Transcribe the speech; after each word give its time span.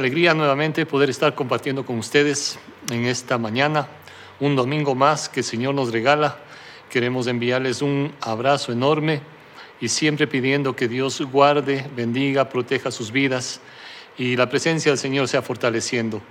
alegría 0.00 0.32
nuevamente 0.32 0.86
poder 0.86 1.10
estar 1.10 1.34
compartiendo 1.34 1.84
con 1.84 1.98
ustedes 1.98 2.58
en 2.90 3.04
esta 3.04 3.36
mañana, 3.36 3.86
un 4.40 4.56
domingo 4.56 4.94
más 4.94 5.28
que 5.28 5.40
el 5.40 5.44
Señor 5.44 5.74
nos 5.74 5.92
regala. 5.92 6.38
Queremos 6.88 7.26
enviarles 7.26 7.82
un 7.82 8.10
abrazo 8.22 8.72
enorme 8.72 9.20
y 9.78 9.88
siempre 9.88 10.26
pidiendo 10.26 10.74
que 10.74 10.88
Dios 10.88 11.20
guarde, 11.20 11.86
bendiga, 11.94 12.48
proteja 12.48 12.90
sus 12.90 13.12
vidas 13.12 13.60
y 14.16 14.36
la 14.36 14.48
presencia 14.48 14.90
del 14.90 14.98
Señor 14.98 15.28
sea 15.28 15.42
fortaleciendo. 15.42 16.22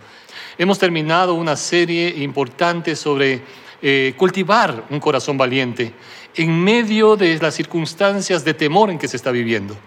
Hemos 0.57 0.79
terminado 0.79 1.35
una 1.35 1.55
serie 1.55 2.09
importante 2.23 2.95
sobre 2.95 3.43
eh, 3.83 4.15
cultivar 4.17 4.85
un 4.89 4.99
corazón 4.99 5.37
valiente 5.37 5.93
en 6.35 6.63
medio 6.63 7.15
de 7.15 7.37
las 7.37 7.53
circunstancias 7.53 8.43
de 8.43 8.55
temor 8.55 8.89
en 8.89 8.97
que 8.97 9.07
se 9.07 9.17
está 9.17 9.29
viviendo. 9.29 9.77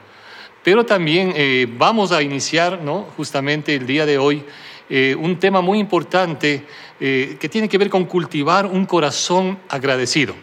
Pero 0.62 0.86
también 0.86 1.32
eh, 1.34 1.66
vamos 1.76 2.12
a 2.12 2.22
iniciar, 2.22 2.80
¿no? 2.82 3.06
justamente 3.16 3.74
el 3.74 3.86
día 3.86 4.06
de 4.06 4.18
hoy, 4.18 4.44
eh, 4.88 5.16
un 5.18 5.38
tema 5.38 5.60
muy 5.60 5.78
importante 5.78 6.64
eh, 7.00 7.36
que 7.40 7.48
tiene 7.48 7.68
que 7.68 7.78
ver 7.78 7.90
con 7.90 8.04
cultivar 8.04 8.66
un 8.66 8.86
corazón 8.86 9.58
agradecido. 9.68 10.34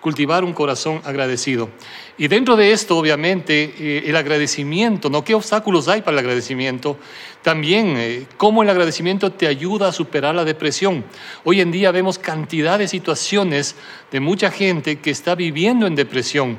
Cultivar 0.00 0.44
un 0.44 0.52
corazón 0.52 1.00
agradecido. 1.04 1.68
Y 2.16 2.28
dentro 2.28 2.56
de 2.56 2.70
esto, 2.70 2.96
obviamente, 2.96 4.08
el 4.08 4.14
agradecimiento, 4.14 5.10
¿no? 5.10 5.24
¿Qué 5.24 5.34
obstáculos 5.34 5.88
hay 5.88 6.00
para 6.00 6.12
el 6.12 6.20
agradecimiento? 6.20 6.96
También, 7.42 8.28
cómo 8.36 8.62
el 8.62 8.70
agradecimiento 8.70 9.32
te 9.32 9.48
ayuda 9.48 9.88
a 9.88 9.92
superar 9.92 10.36
la 10.36 10.44
depresión. 10.44 11.04
Hoy 11.42 11.60
en 11.60 11.72
día 11.72 11.90
vemos 11.90 12.20
cantidad 12.20 12.78
de 12.78 12.86
situaciones 12.86 13.74
de 14.12 14.20
mucha 14.20 14.52
gente 14.52 15.00
que 15.00 15.10
está 15.10 15.34
viviendo 15.34 15.88
en 15.88 15.96
depresión 15.96 16.58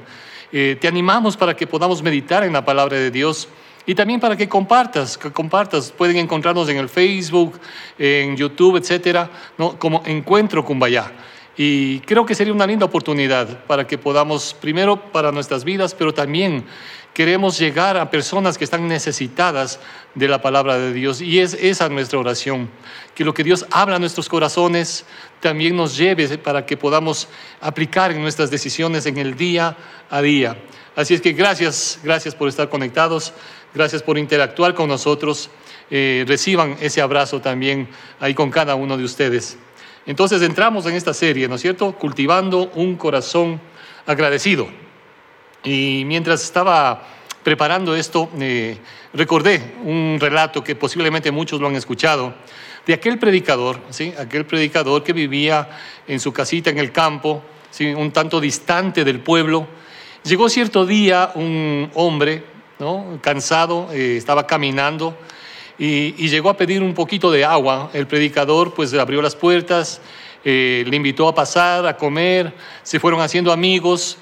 eh, 0.52 0.78
te 0.80 0.88
animamos 0.88 1.36
para 1.36 1.56
que 1.56 1.68
podamos 1.68 2.02
meditar 2.02 2.44
en 2.44 2.54
la 2.54 2.64
palabra 2.64 2.98
de 2.98 3.12
Dios 3.12 3.48
y 3.86 3.96
también 3.96 4.20
para 4.20 4.36
que 4.36 4.50
compartas, 4.50 5.18
que 5.18 5.32
compartas. 5.32 5.92
Pueden 5.92 6.18
encontrarnos 6.18 6.68
en 6.70 6.78
el 6.78 6.90
Facebook, 6.90 7.60
en 7.98 8.36
YouTube, 8.36 8.78
etcétera, 8.78 9.30
¿no? 9.58 9.80
como 9.80 10.04
Encuentro 10.06 10.64
Cumbayá. 10.64 11.12
Y 11.56 12.02
creo 12.02 12.26
que 12.26 12.36
sería 12.36 12.54
una 12.54 12.68
linda 12.68 12.86
oportunidad 12.86 13.66
para 13.66 13.88
que 13.88 13.98
podamos, 13.98 14.54
primero 14.54 15.12
para 15.12 15.32
nuestras 15.32 15.64
vidas, 15.64 15.96
pero 15.96 16.14
también 16.14 16.66
queremos 17.18 17.58
llegar 17.58 17.98
a 17.98 18.12
personas 18.12 18.60
que 18.60 18.64
están 18.64 18.88
necesitadas 18.88 19.80
de 20.14 20.28
la 20.28 20.40
palabra 20.40 20.78
de 20.78 20.94
Dios. 20.94 21.20
Y 21.20 21.40
es 21.40 21.56
esa 21.56 21.90
nuestra 21.90 22.20
oración, 22.20 22.70
que 23.16 23.26
lo 23.26 23.34
que 23.34 23.44
Dios 23.44 23.66
habla 23.72 23.96
a 23.96 24.00
nuestros 24.00 24.30
corazones 24.30 25.04
también 25.40 25.76
nos 25.76 25.98
lleve 25.98 26.38
para 26.38 26.64
que 26.64 26.78
podamos 26.78 27.28
aplicar 27.60 28.12
en 28.12 28.22
nuestras 28.22 28.52
decisiones 28.52 29.08
en 29.08 29.18
el 29.18 29.36
día 29.36 29.76
a 30.12 30.22
día. 30.22 30.60
Así 30.96 31.16
es 31.16 31.22
que 31.22 31.32
gracias, 31.32 32.00
gracias 32.04 32.36
por 32.36 32.50
estar 32.50 32.70
conectados, 32.70 33.34
gracias 33.74 34.04
por 34.04 34.20
interactuar 34.20 34.76
con 34.76 34.88
nosotros. 34.88 35.50
Eh, 35.90 36.24
reciban 36.28 36.78
ese 36.82 37.02
abrazo 37.02 37.42
también 37.42 37.88
ahí 38.20 38.36
con 38.36 38.52
cada 38.52 38.76
uno 38.76 38.96
de 38.96 39.04
ustedes. 39.04 39.58
Entonces 40.06 40.40
entramos 40.44 40.86
en 40.86 40.94
esta 40.94 41.16
serie, 41.16 41.48
¿no 41.48 41.56
es 41.56 41.62
cierto? 41.62 41.94
Cultivando 41.94 42.70
un 42.76 42.96
corazón 42.96 43.60
agradecido. 44.06 44.68
Y 45.68 46.06
mientras 46.06 46.46
estaba 46.46 47.04
preparando 47.44 47.94
esto, 47.94 48.30
eh, 48.40 48.78
recordé 49.12 49.74
un 49.84 50.18
relato 50.18 50.64
que 50.64 50.76
posiblemente 50.76 51.30
muchos 51.30 51.60
lo 51.60 51.68
han 51.68 51.76
escuchado, 51.76 52.34
de 52.86 52.94
aquel 52.94 53.20
predicador, 53.20 53.82
¿sí? 53.90 54.14
aquel 54.18 54.46
predicador 54.46 55.04
que 55.04 55.12
vivía 55.12 55.68
en 56.08 56.22
su 56.22 56.32
casita 56.32 56.70
en 56.70 56.78
el 56.78 56.94
campo, 56.94 57.44
un 57.98 58.12
tanto 58.14 58.40
distante 58.40 59.04
del 59.04 59.20
pueblo. 59.20 59.68
Llegó 60.24 60.48
cierto 60.48 60.86
día 60.86 61.32
un 61.36 61.92
hombre, 61.96 62.46
¿no? 62.80 63.20
cansado, 63.22 63.90
eh, 63.92 64.16
estaba 64.16 64.48
caminando 64.48 65.18
y, 65.78 66.30
llegó 66.30 66.50
a 66.50 66.56
pedir 66.56 66.82
un 66.82 66.94
poquito 66.94 67.30
de 67.30 67.44
agua. 67.44 67.90
El 67.92 68.08
predicador 68.08 68.74
pues 68.74 68.94
abrió 68.94 69.22
las 69.22 69.36
puertas, 69.36 70.00
eh, 70.46 70.86
le 70.88 70.96
invitó 70.96 71.28
a 71.28 71.36
pasar, 71.36 71.86
a 71.86 71.98
comer, 71.98 72.54
se 72.84 73.02
fueron 73.02 73.20
haciendo 73.20 73.52
amigos 73.52 74.18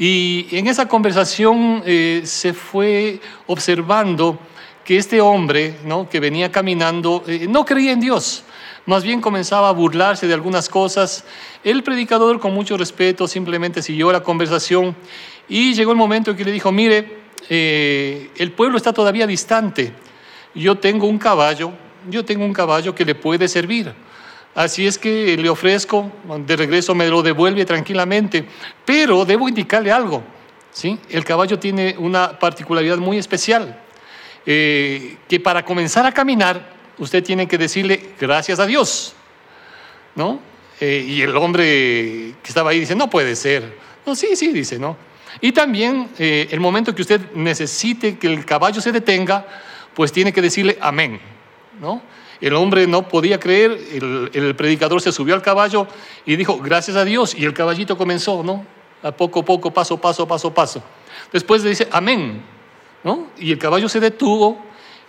y 0.00 0.46
en 0.52 0.66
esa 0.66 0.88
conversación 0.88 1.82
eh, 1.84 2.22
se 2.24 2.54
fue 2.54 3.20
observando 3.46 4.38
que 4.82 4.96
este 4.96 5.20
hombre 5.20 5.76
que 6.10 6.20
venía 6.20 6.50
caminando 6.50 7.22
eh, 7.26 7.46
no 7.46 7.66
creía 7.66 7.92
en 7.92 8.00
Dios, 8.00 8.42
más 8.86 9.02
bien 9.02 9.20
comenzaba 9.20 9.68
a 9.68 9.72
burlarse 9.72 10.26
de 10.26 10.32
algunas 10.32 10.70
cosas. 10.70 11.22
El 11.62 11.82
predicador 11.82 12.40
con 12.40 12.54
mucho 12.54 12.78
respeto 12.78 13.28
simplemente 13.28 13.82
siguió 13.82 14.10
la 14.10 14.22
conversación 14.22 14.96
y 15.50 15.74
llegó 15.74 15.90
el 15.90 15.98
momento 15.98 16.30
en 16.30 16.38
que 16.38 16.46
le 16.46 16.52
dijo, 16.52 16.72
mire, 16.72 17.18
eh, 17.50 18.30
el 18.38 18.52
pueblo 18.52 18.78
está 18.78 18.94
todavía 18.94 19.26
distante, 19.26 19.92
yo 20.54 20.78
tengo 20.78 21.06
un 21.08 21.18
caballo, 21.18 21.72
yo 22.08 22.24
tengo 22.24 22.46
un 22.46 22.54
caballo 22.54 22.94
que 22.94 23.04
le 23.04 23.14
puede 23.14 23.48
servir. 23.48 23.92
Así 24.54 24.86
es 24.86 24.98
que 24.98 25.36
le 25.36 25.48
ofrezco, 25.48 26.10
de 26.46 26.56
regreso 26.56 26.94
me 26.94 27.08
lo 27.08 27.22
devuelve 27.22 27.64
tranquilamente, 27.64 28.44
pero 28.84 29.24
debo 29.24 29.48
indicarle 29.48 29.92
algo. 29.92 30.22
¿sí? 30.72 30.98
El 31.08 31.24
caballo 31.24 31.58
tiene 31.58 31.94
una 31.98 32.38
particularidad 32.38 32.98
muy 32.98 33.18
especial, 33.18 33.80
eh, 34.44 35.16
que 35.28 35.38
para 35.38 35.64
comenzar 35.64 36.04
a 36.04 36.12
caminar 36.12 36.74
usted 36.98 37.22
tiene 37.22 37.46
que 37.46 37.58
decirle 37.58 38.10
gracias 38.18 38.58
a 38.58 38.66
Dios. 38.66 39.14
¿no? 40.16 40.40
Eh, 40.80 41.04
y 41.06 41.22
el 41.22 41.36
hombre 41.36 42.34
que 42.42 42.48
estaba 42.48 42.70
ahí 42.70 42.80
dice, 42.80 42.94
no 42.94 43.08
puede 43.08 43.36
ser. 43.36 43.78
No, 44.04 44.14
sí, 44.14 44.34
sí, 44.34 44.48
dice, 44.48 44.78
¿no? 44.78 44.96
Y 45.40 45.52
también 45.52 46.08
eh, 46.18 46.48
el 46.50 46.58
momento 46.58 46.94
que 46.94 47.02
usted 47.02 47.20
necesite 47.34 48.18
que 48.18 48.26
el 48.26 48.44
caballo 48.44 48.80
se 48.80 48.90
detenga, 48.90 49.46
pues 49.94 50.10
tiene 50.10 50.32
que 50.32 50.42
decirle 50.42 50.76
amén. 50.80 51.20
¿no? 51.80 52.02
El 52.40 52.54
hombre 52.54 52.86
no 52.86 53.06
podía 53.06 53.38
creer, 53.38 53.78
el, 54.32 54.54
predicador 54.56 55.02
se 55.02 55.12
subió 55.12 55.34
al 55.34 55.42
caballo 55.42 55.86
y 56.24 56.36
dijo, 56.36 56.58
gracias 56.58 56.96
a 56.96 57.04
Dios, 57.04 57.34
y 57.34 57.44
el 57.44 57.52
caballito 57.52 57.98
comenzó, 57.98 58.42
¿no? 58.42 58.64
A 59.02 59.12
poco 59.12 59.40
a 59.40 59.44
poco, 59.44 59.70
paso, 59.70 59.98
paso, 60.00 60.26
paso, 60.26 60.52
paso. 60.52 60.82
Después 61.32 61.62
le 61.62 61.70
dice, 61.70 61.88
amén, 61.90 62.42
¿no? 63.04 63.28
Y 63.38 63.52
el 63.52 63.58
caballo 63.58 63.88
se 63.88 64.00
detuvo 64.00 64.58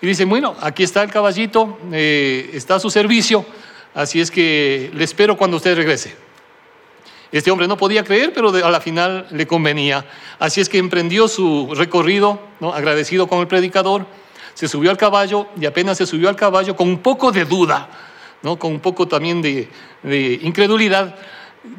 y 0.01 0.07
dice, 0.07 0.25
bueno, 0.25 0.55
aquí 0.59 0.83
está 0.83 1.03
el 1.03 1.11
caballito, 1.11 1.79
eh, 1.93 2.49
está 2.53 2.75
a 2.75 2.79
su 2.79 2.89
servicio, 2.89 3.45
así 3.93 4.19
es 4.19 4.29
que 4.29 4.91
le 4.93 5.03
espero 5.03 5.37
cuando 5.37 5.57
usted 5.57 5.75
regrese. 5.75 6.15
Este 7.31 7.49
hombre 7.49 7.67
no 7.67 7.77
podía 7.77 8.03
creer, 8.03 8.33
pero 8.33 8.49
a 8.49 8.69
la 8.69 8.81
final 8.81 9.27
le 9.31 9.47
convenía. 9.47 10.05
Así 10.37 10.59
es 10.59 10.67
que 10.67 10.79
emprendió 10.79 11.29
su 11.29 11.73
recorrido, 11.73 12.41
¿no? 12.59 12.73
agradecido 12.73 13.27
con 13.27 13.39
el 13.39 13.47
predicador 13.47 14.05
se 14.61 14.67
subió 14.67 14.91
al 14.91 14.97
caballo 14.97 15.47
y 15.59 15.65
apenas 15.65 15.97
se 15.97 16.05
subió 16.05 16.29
al 16.29 16.35
caballo 16.35 16.75
con 16.75 16.87
un 16.87 16.99
poco 16.99 17.31
de 17.31 17.45
duda, 17.45 17.89
¿no? 18.43 18.59
con 18.59 18.71
un 18.71 18.79
poco 18.79 19.07
también 19.07 19.41
de, 19.41 19.67
incredulidad, 20.43 21.15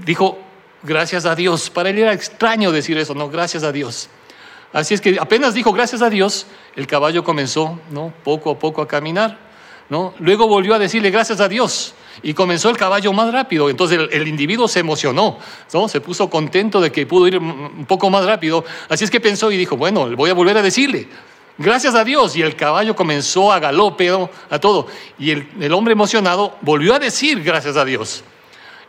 dijo, 0.05 0.37
gracias 0.83 1.25
a 1.25 1.37
Dios. 1.37 1.71
Para 1.71 1.91
él 1.91 1.99
era 1.99 2.13
extraño 2.13 2.73
decir 2.73 2.99
eso, 2.99 3.15
no, 3.15 3.31
gracias 3.31 3.63
a 3.63 3.71
Dios. 3.71 4.09
Así 4.73 4.95
es 4.95 5.01
que 5.01 5.17
apenas 5.21 5.55
dijo 5.55 5.73
gracias 5.73 6.03
a 6.03 6.11
Dios, 6.11 6.49
el 6.75 6.89
caballo 6.89 7.23
comenzó, 7.23 7.79
¿no? 7.93 8.13
Poco 8.25 8.51
a 8.51 8.59
poco 8.59 8.83
a 8.83 8.89
caminar, 8.89 9.39
¿no? 9.89 10.13
Luego 10.19 10.49
volvió 10.49 10.75
a 10.75 10.81
decirle 10.81 11.13
gracias 11.13 11.39
a 11.39 11.47
Dios 11.47 11.95
y 12.21 12.35
comenzó 12.35 12.69
el 12.69 12.77
caballo 12.77 13.13
más 13.13 13.33
rápido. 13.33 13.71
Entonces 13.71 13.97
el, 13.97 14.13
el, 14.13 14.27
individuo 14.27 14.67
se 14.67 14.81
emocionó, 14.81 15.39
¿no? 15.73 15.89
Se 15.89 16.01
puso 16.01 16.29
contento 16.29 16.81
de 16.81 16.91
que 16.91 17.07
pudo 17.07 17.29
ir 17.29 17.39
un 17.39 17.87
poco 17.87 18.11
más 18.11 18.25
rápido. 18.25 18.65
Así 18.89 19.05
es 19.05 19.11
que 19.11 19.21
pensó 19.21 19.53
y 19.53 19.57
dijo, 19.57 19.77
bueno, 19.77 20.11
voy 20.17 20.31
a 20.31 20.35
volver 20.35 20.57
a 20.59 20.63
decirle. 20.63 21.07
Gracias 21.63 21.95
a 21.95 22.03
Dios. 22.03 22.35
Y 22.37 22.43
el 22.43 22.57
caballo 22.57 22.97
comenzó 22.97 23.53
a 23.53 23.61
galope, 23.61 24.11
a 24.51 24.59
todo. 24.59 24.89
Y 25.19 25.31
el, 25.31 25.73
hombre 25.73 25.93
emocionado 25.93 26.57
volvió 26.61 26.95
a 26.95 26.99
decir 26.99 27.41
gracias 27.43 27.77
a 27.77 27.85
Dios. 27.85 28.25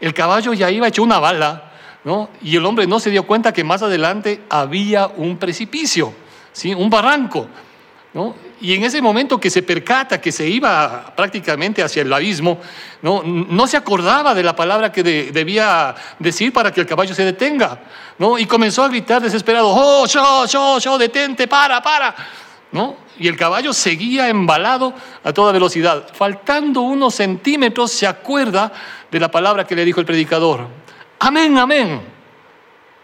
El 0.01 0.13
caballo 0.13 0.53
ya 0.53 0.71
iba 0.71 0.87
hecho 0.87 1.03
una 1.03 1.19
bala, 1.19 1.71
¿no? 2.03 2.29
Y 2.41 2.55
el 2.55 2.65
hombre 2.65 2.87
no 2.87 2.99
se 2.99 3.11
dio 3.11 3.27
cuenta 3.27 3.53
que 3.53 3.63
más 3.63 3.83
adelante 3.83 4.41
había 4.49 5.05
un 5.05 5.37
precipicio, 5.37 6.13
¿sí? 6.51 6.73
Un 6.73 6.89
barranco, 6.89 7.47
¿no? 8.13 8.35
Y 8.59 8.73
en 8.73 8.83
ese 8.83 9.01
momento 9.01 9.39
que 9.39 9.51
se 9.51 9.61
percata 9.61 10.19
que 10.19 10.31
se 10.31 10.47
iba 10.47 11.13
prácticamente 11.15 11.83
hacia 11.83 12.01
el 12.01 12.11
abismo, 12.11 12.59
no, 13.01 13.21
no 13.23 13.67
se 13.67 13.77
acordaba 13.77 14.33
de 14.33 14.41
la 14.41 14.55
palabra 14.55 14.91
que 14.91 15.03
debía 15.03 15.93
decir 16.17 16.51
para 16.51 16.71
que 16.71 16.81
el 16.81 16.87
caballo 16.87 17.13
se 17.13 17.23
detenga, 17.23 17.79
¿no? 18.17 18.39
Y 18.39 18.45
comenzó 18.45 18.83
a 18.83 18.87
gritar 18.87 19.21
desesperado, 19.21 19.67
oh, 19.69 20.07
yo, 20.07 20.45
yo, 20.47 20.79
yo, 20.79 20.97
detente, 20.97 21.47
para, 21.47 21.81
para. 21.81 22.15
Y 23.19 23.27
el 23.27 23.37
caballo 23.37 23.71
seguía 23.73 24.29
embalado 24.29 24.93
a 25.23 25.31
toda 25.31 25.51
velocidad. 25.51 26.07
Faltando 26.13 26.81
unos 26.81 27.15
centímetros 27.15 27.91
se 27.91 28.07
acuerda 28.07 28.71
de 29.11 29.19
la 29.19 29.29
palabra 29.29 29.67
que 29.67 29.75
le 29.75 29.85
dijo 29.85 29.99
el 29.99 30.05
predicador. 30.05 30.67
Amén, 31.19 31.57
amén. 31.57 32.01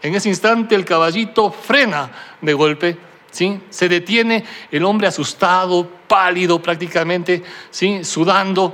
En 0.01 0.15
ese 0.15 0.29
instante 0.29 0.73
el 0.73 0.85
caballito 0.85 1.51
frena 1.51 2.09
de 2.41 2.53
golpe, 2.53 2.97
¿sí? 3.31 3.61
Se 3.69 3.87
detiene 3.87 4.43
el 4.71 4.83
hombre 4.85 5.07
asustado, 5.07 5.87
pálido 6.07 6.61
prácticamente, 6.61 7.43
¿sí? 7.69 8.03
Sudando. 8.03 8.73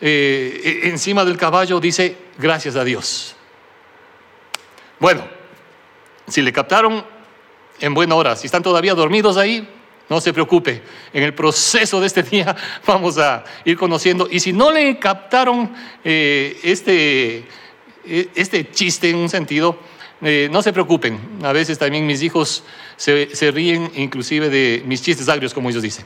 Eh, 0.00 0.80
e, 0.82 0.88
encima 0.88 1.24
del 1.24 1.36
caballo 1.36 1.78
dice, 1.78 2.16
gracias 2.38 2.74
a 2.74 2.82
Dios. 2.82 3.36
Bueno, 4.98 5.22
si 6.26 6.42
le 6.42 6.52
captaron 6.52 7.04
en 7.78 7.94
buena 7.94 8.14
hora, 8.14 8.34
si 8.34 8.46
están 8.46 8.62
todavía 8.62 8.94
dormidos 8.94 9.36
ahí, 9.36 9.68
No 10.12 10.20
se 10.20 10.34
preocupe, 10.34 10.82
en 11.14 11.22
el 11.22 11.32
proceso 11.32 11.98
de 11.98 12.06
este 12.06 12.22
día 12.30 12.54
vamos 12.86 13.16
a 13.16 13.44
ir 13.64 13.78
conociendo. 13.78 14.28
Y 14.30 14.40
si 14.40 14.52
no 14.52 14.70
le 14.70 14.98
captaron 14.98 15.72
eh, 16.04 16.60
este, 16.62 17.46
eh, 18.04 18.28
este 18.34 18.70
chiste 18.70 19.08
en 19.08 19.16
un 19.16 19.30
sentido, 19.30 19.78
eh, 20.20 20.50
no 20.52 20.60
se 20.60 20.70
preocupen. 20.70 21.18
A 21.42 21.52
veces 21.52 21.78
también 21.78 22.06
mis 22.06 22.22
hijos 22.22 22.62
se, 22.94 23.50
ríen 23.52 23.90
inclusive 23.94 24.50
de 24.50 24.82
mis 24.84 25.00
chistes 25.00 25.30
agrios, 25.30 25.54
como 25.54 25.70
ellos 25.70 25.82
dicen. 25.82 26.04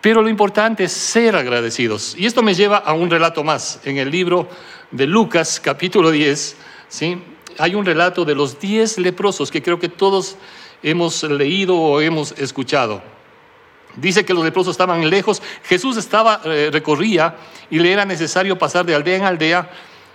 Pero 0.00 0.22
lo 0.22 0.28
importante 0.28 0.84
es 0.84 0.92
ser 0.92 1.34
agradecidos. 1.34 2.14
Y 2.16 2.26
esto 2.26 2.40
me 2.40 2.54
lleva 2.54 2.76
a 2.76 2.92
un 2.92 3.10
relato 3.10 3.42
más. 3.42 3.80
En 3.82 3.98
el 3.98 4.12
libro 4.12 4.48
de 4.92 5.08
Lucas, 5.08 5.58
capítulo 5.58 6.12
10, 6.12 6.56
¿sí? 6.88 7.18
hay 7.58 7.74
un 7.74 7.84
relato 7.84 8.24
de 8.24 8.36
los 8.36 8.60
10 8.60 8.98
leprosos 8.98 9.50
que 9.50 9.60
creo 9.60 9.80
que 9.80 9.88
todos 9.88 10.36
hemos 10.84 11.24
leído 11.24 11.76
o 11.76 12.00
hemos 12.00 12.30
escuchado. 12.38 13.13
Dice 13.96 14.24
que 14.24 14.34
los 14.34 14.44
leprosos 14.44 14.72
estaban 14.72 15.08
lejos, 15.08 15.40
Jesús 15.64 15.96
estaba, 15.96 16.40
eh, 16.44 16.70
recorría 16.72 17.36
y 17.70 17.78
le 17.78 17.92
era 17.92 18.04
necesario 18.04 18.58
pasar 18.58 18.84
de 18.84 18.94
aldea 18.94 19.16
en 19.16 19.24
aldea 19.24 19.70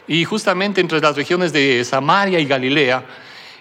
y 0.07 0.25
justamente 0.25 0.81
entre 0.81 0.99
las 0.99 1.15
regiones 1.15 1.53
de 1.53 1.83
Samaria 1.85 2.39
y 2.39 2.45
Galilea. 2.45 3.05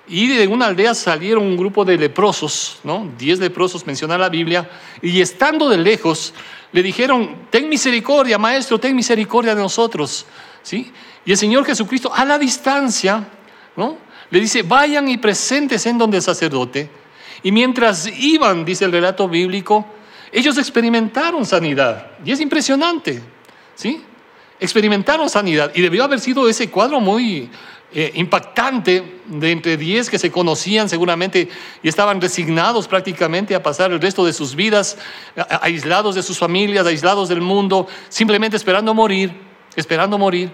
Y 0.08 0.26
de 0.26 0.46
una 0.46 0.66
aldea 0.66 0.94
salieron 0.94 1.44
un 1.44 1.56
grupo 1.56 1.84
de 1.84 1.98
leprosos, 1.98 2.78
¿no? 2.82 3.10
Diez 3.18 3.38
leprosos 3.38 3.86
menciona 3.86 4.16
la 4.16 4.30
Biblia, 4.30 4.68
y 5.02 5.20
estando 5.20 5.68
de 5.68 5.76
lejos 5.76 6.32
le 6.72 6.82
dijeron, 6.82 7.46
ten 7.50 7.68
misericordia, 7.68 8.38
maestro, 8.38 8.80
ten 8.80 8.96
misericordia 8.96 9.54
de 9.54 9.60
nosotros, 9.60 10.24
¿sí? 10.62 10.90
Y 11.26 11.32
el 11.32 11.36
Señor 11.36 11.66
Jesucristo 11.66 12.10
a 12.14 12.24
la 12.24 12.38
distancia, 12.38 13.28
¿no? 13.76 13.98
Le 14.30 14.40
dice, 14.40 14.62
vayan 14.62 15.08
y 15.08 15.18
presentes 15.18 15.84
en 15.84 15.98
donde 15.98 16.16
el 16.16 16.22
sacerdote. 16.22 16.90
Y 17.42 17.52
mientras 17.52 18.06
iban, 18.06 18.64
dice 18.64 18.86
el 18.86 18.92
relato 18.92 19.28
bíblico, 19.28 19.86
ellos 20.32 20.58
experimentaron 20.58 21.44
sanidad. 21.46 22.06
Y 22.24 22.32
es 22.32 22.40
impresionante, 22.40 23.22
¿sí? 23.74 24.02
Experimentaron 24.60 25.28
sanidad. 25.28 25.72
Y 25.74 25.82
debió 25.82 26.04
haber 26.04 26.20
sido 26.20 26.48
ese 26.48 26.70
cuadro 26.70 27.00
muy 27.00 27.50
eh, 27.90 28.12
impactante 28.16 29.20
de 29.26 29.50
entre 29.50 29.76
diez 29.78 30.10
que 30.10 30.18
se 30.18 30.30
conocían 30.30 30.90
seguramente 30.90 31.48
y 31.82 31.88
estaban 31.88 32.20
resignados 32.20 32.86
prácticamente 32.86 33.54
a 33.54 33.62
pasar 33.62 33.90
el 33.92 34.00
resto 34.00 34.26
de 34.26 34.34
sus 34.34 34.54
vidas 34.54 34.98
aislados 35.62 36.14
de 36.14 36.22
sus 36.22 36.38
familias, 36.38 36.86
aislados 36.86 37.30
del 37.30 37.40
mundo, 37.40 37.86
simplemente 38.10 38.58
esperando 38.58 38.92
morir, 38.92 39.32
esperando 39.74 40.18
morir. 40.18 40.50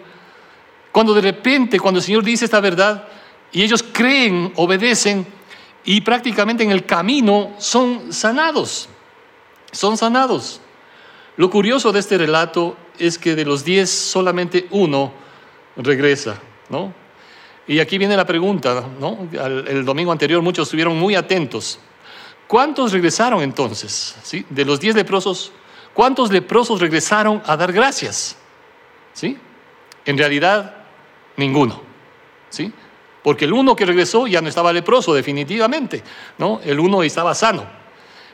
Cuando 0.93 1.13
de 1.13 1.23
repente, 1.23 1.81
cuando 1.81 1.99
el 1.99 2.05
Señor 2.05 2.23
dice 2.23 2.45
esta 2.45 2.61
verdad 2.61 3.09
y 3.51 3.63
ellos 3.63 3.83
creen, 3.83 4.53
obedecen 4.55 5.27
y 5.85 6.03
prácticamente 6.03 6.63
en 6.63 6.71
el 6.71 6.87
camino 6.87 7.51
son 7.59 8.13
sanados 8.13 8.89
son 9.75 9.97
sanados. 9.97 10.61
Lo 11.37 11.51
curioso 11.51 11.93
de 11.93 12.01
este 12.01 12.17
relato 12.17 12.77
es 12.99 13.19
que 13.19 13.35
de 13.35 13.45
los 13.45 13.65
diez 13.65 13.91
solamente 13.91 14.67
uno 14.71 15.13
regresa, 15.77 16.41
¿no? 16.69 16.93
Y 17.67 17.81
aquí 17.81 17.99
viene 17.99 18.17
la 18.17 18.27
pregunta, 18.27 18.85
¿no? 19.01 19.29
El 19.33 19.85
domingo 19.85 20.13
anterior 20.13 20.43
muchos 20.43 20.69
estuvieron 20.69 20.99
muy 20.99 21.15
atentos. 21.15 21.79
¿Cuántos 22.47 22.93
regresaron 22.93 23.43
entonces? 23.43 24.15
¿Sí? 24.23 24.45
De 24.51 24.65
los 24.65 24.79
diez 24.79 24.95
leprosos, 24.95 25.51
¿cuántos 25.95 26.31
leprosos 26.31 26.81
regresaron 26.81 27.43
a 27.47 27.57
dar 27.57 27.73
gracias? 27.73 28.37
¿Sí? 29.15 29.39
En 30.05 30.19
realidad, 30.19 30.75
ninguno. 31.37 31.81
¿Sí? 32.51 32.73
Porque 33.23 33.47
el 33.47 33.55
uno 33.55 33.75
que 33.75 33.87
regresó 33.87 34.27
ya 34.27 34.43
no 34.43 34.49
estaba 34.49 34.73
leproso, 34.73 35.15
definitivamente, 35.15 36.05
¿no? 36.37 36.61
El 36.63 36.79
uno 36.79 37.03
estaba 37.03 37.35
sano. 37.35 37.65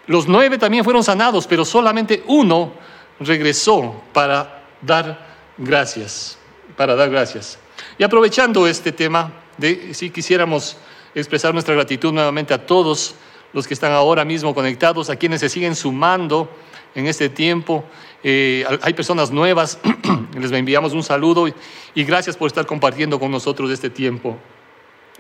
Los 0.07 0.27
nueve 0.27 0.59
también 0.59 0.85
fueron 0.85 1.05
sanados, 1.05 1.47
pero 1.47 1.65
solamente 1.65 2.23
uno 2.27 2.73
regresó 3.21 4.03
para 4.13 4.65
dar 4.81 5.27
gracias, 5.57 6.39
para 6.77 6.95
dar 6.95 7.11
gracias. 7.11 7.59
Y 7.99 8.05
aprovechando 8.05 8.67
este 8.67 8.93
tema, 8.93 9.33
de, 9.57 9.95
si 9.95 10.11
quisiéramos 10.11 10.77
expresar 11.15 11.53
nuestra 11.53 11.75
gratitud 11.75 12.13
nuevamente 12.13 12.55
a 12.55 12.67
todos 12.67 13.15
los 13.53 13.67
que 13.67 13.75
están 13.75 13.93
ahora 13.93 14.25
mismo 14.25 14.55
conectados, 14.55 15.11
a 15.11 15.17
quienes 15.17 15.41
se 15.41 15.49
siguen 15.49 15.75
sumando 15.75 16.49
en 16.95 17.07
este 17.07 17.29
tiempo. 17.29 17.85
Eh, 18.23 18.65
hay 18.83 18.93
personas 18.93 19.31
nuevas, 19.31 19.79
les 20.39 20.53
enviamos 20.53 20.93
un 20.93 21.03
saludo 21.03 21.49
y, 21.49 22.05
gracias 22.05 22.37
por 22.37 22.47
estar 22.47 22.67
compartiendo 22.67 23.19
con 23.19 23.31
nosotros 23.31 23.71
este 23.71 23.91
tiempo. 23.91 24.37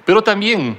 Pero 0.04 0.22
también, 0.22 0.78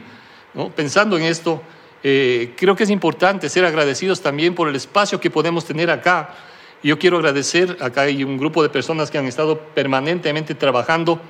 pensando 0.75 1.18
en 1.18 1.24
esto, 1.24 1.62
eh, 2.03 2.53
creo 2.57 2.75
que 2.75 2.83
es 2.83 2.89
importante 2.89 3.50
ser 3.50 3.65
agradecidos 3.65 4.21
también 4.21 4.56
por 4.56 4.68
el 4.68 4.75
espacio 4.75 5.19
que 5.19 5.30
podemos 5.30 5.65
tener 5.65 5.89
acá. 5.89 6.36
Yo 6.83 6.98
quiero 6.98 7.18
agradecer, 7.18 7.77
acá 7.80 8.01
hay 8.01 8.24
un 8.24 8.38
grupo 8.38 8.63
de 8.63 8.69
personas 8.69 9.12
que 9.12 9.18
han 9.18 9.27
estado 9.27 9.59
permanentemente 9.59 10.56
trabajando 10.56 11.21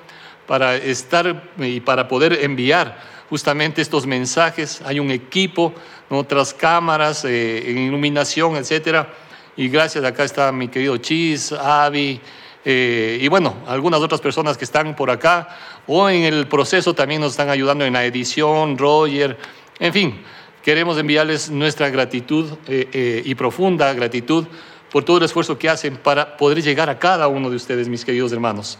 para 0.47 0.75
estar 0.75 1.51
y 1.57 1.81
para 1.81 2.07
poder 2.07 2.39
enviar 2.43 2.97
justamente 3.29 3.81
estos 3.81 4.05
mensajes. 4.05 4.81
Hay 4.85 4.99
un 4.99 5.11
equipo, 5.11 5.73
otras 6.09 6.53
cámaras, 6.53 7.25
eh, 7.25 7.63
iluminación, 7.67 8.55
etcétera. 8.55 9.13
Y 9.57 9.67
gracias, 9.67 10.03
acá 10.05 10.23
está 10.23 10.51
mi 10.51 10.69
querido 10.69 10.97
Chis, 10.97 11.51
Avi, 11.51 12.21
eh, 12.63 13.17
y 13.19 13.27
bueno, 13.27 13.55
algunas 13.67 13.99
otras 14.01 14.21
personas 14.21 14.57
que 14.57 14.65
están 14.65 14.95
por 14.95 15.09
acá 15.09 15.57
o 15.87 16.09
en 16.09 16.23
el 16.23 16.47
proceso 16.47 16.93
también 16.93 17.21
nos 17.21 17.31
están 17.31 17.49
ayudando 17.49 17.85
en 17.85 17.93
la 17.93 18.05
edición, 18.05 18.77
Roger, 18.77 19.37
en 19.79 19.93
fin, 19.93 20.21
Queremos 20.63 20.95
enviarles 20.99 21.49
nuestra 21.49 21.89
gratitud 21.89 22.51
eh, 22.67 22.87
eh, 22.93 23.23
y 23.25 23.33
profunda 23.33 23.91
gratitud 23.93 24.45
por 24.91 25.03
todo 25.03 25.17
el 25.17 25.23
esfuerzo 25.23 25.57
que 25.57 25.67
hacen 25.67 25.97
para 25.97 26.37
poder 26.37 26.61
llegar 26.61 26.87
a 26.87 26.99
cada 26.99 27.27
uno 27.27 27.49
de 27.49 27.55
ustedes, 27.55 27.87
mis 27.87 28.05
queridos 28.05 28.31
hermanos 28.31 28.77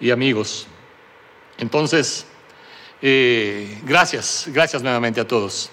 y 0.00 0.10
amigos. 0.10 0.66
Entonces, 1.58 2.26
eh, 3.00 3.78
gracias, 3.84 4.46
gracias 4.48 4.82
nuevamente 4.82 5.20
a 5.20 5.26
todos. 5.26 5.70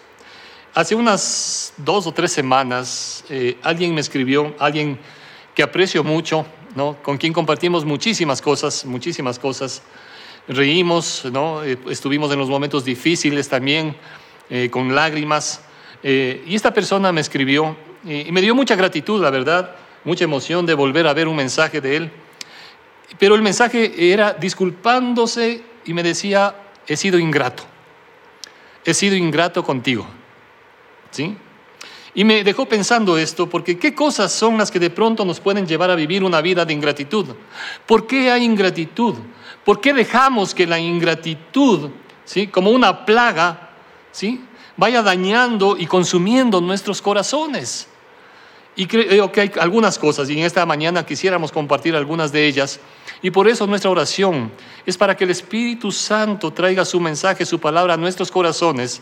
Hace 0.76 0.94
unas 0.94 1.74
dos 1.78 2.06
o 2.06 2.12
tres 2.12 2.32
semanas, 2.32 3.24
alguien 3.64 3.96
me 3.96 4.02
escribió, 4.02 4.54
alguien 4.60 5.00
que 5.56 5.64
aprecio 5.64 6.04
mucho, 6.04 6.46
¿no? 6.76 7.02
con 7.02 7.18
quien 7.18 7.34
compartimos 7.34 7.86
muchísimas 7.86 8.40
cosas, 8.40 8.86
muchísimas 8.86 9.40
cosas. 9.40 9.82
Reímos, 10.48 11.26
¿no? 11.32 11.64
estuvimos 11.64 12.32
en 12.32 12.38
los 12.38 12.50
momentos 12.50 12.86
difíciles 12.86 13.50
también 13.50 13.96
eh, 14.50 14.70
con 14.70 14.94
lágrimas. 14.94 15.62
Eh, 16.04 16.44
y 16.48 16.56
esta 16.56 16.74
persona 16.74 17.12
me 17.12 17.22
escribió 17.22 17.76
y 18.06 18.32
me 18.32 18.42
dio 18.42 18.56
mucha 18.56 18.76
gratitud, 18.76 19.22
la 19.22 19.30
verdad, 19.30 19.76
mucha 20.06 20.24
emoción 20.24 20.66
de 20.66 20.74
volver 20.74 21.06
a 21.08 21.14
ver 21.14 21.28
un 21.28 21.36
mensaje 21.36 21.82
de 21.82 21.98
él. 21.98 22.12
Pero 23.18 23.36
el 23.36 23.42
mensaje 23.42 24.12
era 24.12 24.34
disculpándose 24.34 25.64
y 25.86 25.94
me 25.94 26.04
decía, 26.04 26.56
he 26.88 26.96
sido 26.96 27.20
ingrato, 27.20 27.64
he 28.86 28.94
sido 28.94 29.16
ingrato 29.16 29.64
contigo. 29.64 30.06
¿Sí? 31.12 31.36
Y 32.14 32.24
me 32.24 32.44
dejó 32.44 32.66
pensando 32.66 33.18
esto, 33.18 33.50
porque 33.50 33.78
¿qué 33.78 33.94
cosas 33.94 34.32
son 34.32 34.58
las 34.58 34.72
que 34.72 34.80
de 34.80 34.90
pronto 34.90 35.26
nos 35.26 35.40
pueden 35.40 35.68
llevar 35.68 35.92
a 35.92 35.96
vivir 35.96 36.24
una 36.24 36.42
vida 36.42 36.66
de 36.66 36.74
ingratitud? 36.74 37.28
¿Por 37.86 38.08
qué 38.08 38.32
hay 38.32 38.44
ingratitud? 38.44 39.16
¿Por 39.64 39.80
qué 39.80 39.94
dejamos 39.94 40.56
que 40.56 40.66
la 40.66 40.80
ingratitud, 40.80 41.92
¿sí? 42.26 42.48
como 42.48 42.72
una 42.72 43.06
plaga, 43.06 43.69
vaya 44.78 45.02
dañando 45.02 45.76
y 45.78 45.86
consumiendo 45.86 46.62
nuestros 46.62 47.02
corazones. 47.02 47.88
Y 48.76 48.86
creo 48.88 49.32
que 49.32 49.42
hay 49.42 49.52
algunas 49.60 50.00
cosas, 50.00 50.30
y 50.30 50.40
en 50.40 50.46
esta 50.46 50.66
mañana 50.66 51.06
quisiéramos 51.06 51.52
compartir 51.52 51.96
algunas 51.96 52.32
de 52.32 52.48
ellas. 52.48 52.80
Y 53.22 53.32
por 53.32 53.48
eso 53.48 53.68
nuestra 53.68 53.90
oración 53.90 54.52
es 54.86 54.98
para 54.98 55.18
que 55.18 55.26
el 55.26 55.32
Espíritu 55.32 55.92
Santo 55.92 56.52
traiga 56.54 56.86
su 56.86 57.00
mensaje, 57.00 57.46
su 57.46 57.60
palabra 57.60 57.96
a 57.96 57.98
nuestros 57.98 58.32
corazones 58.32 59.02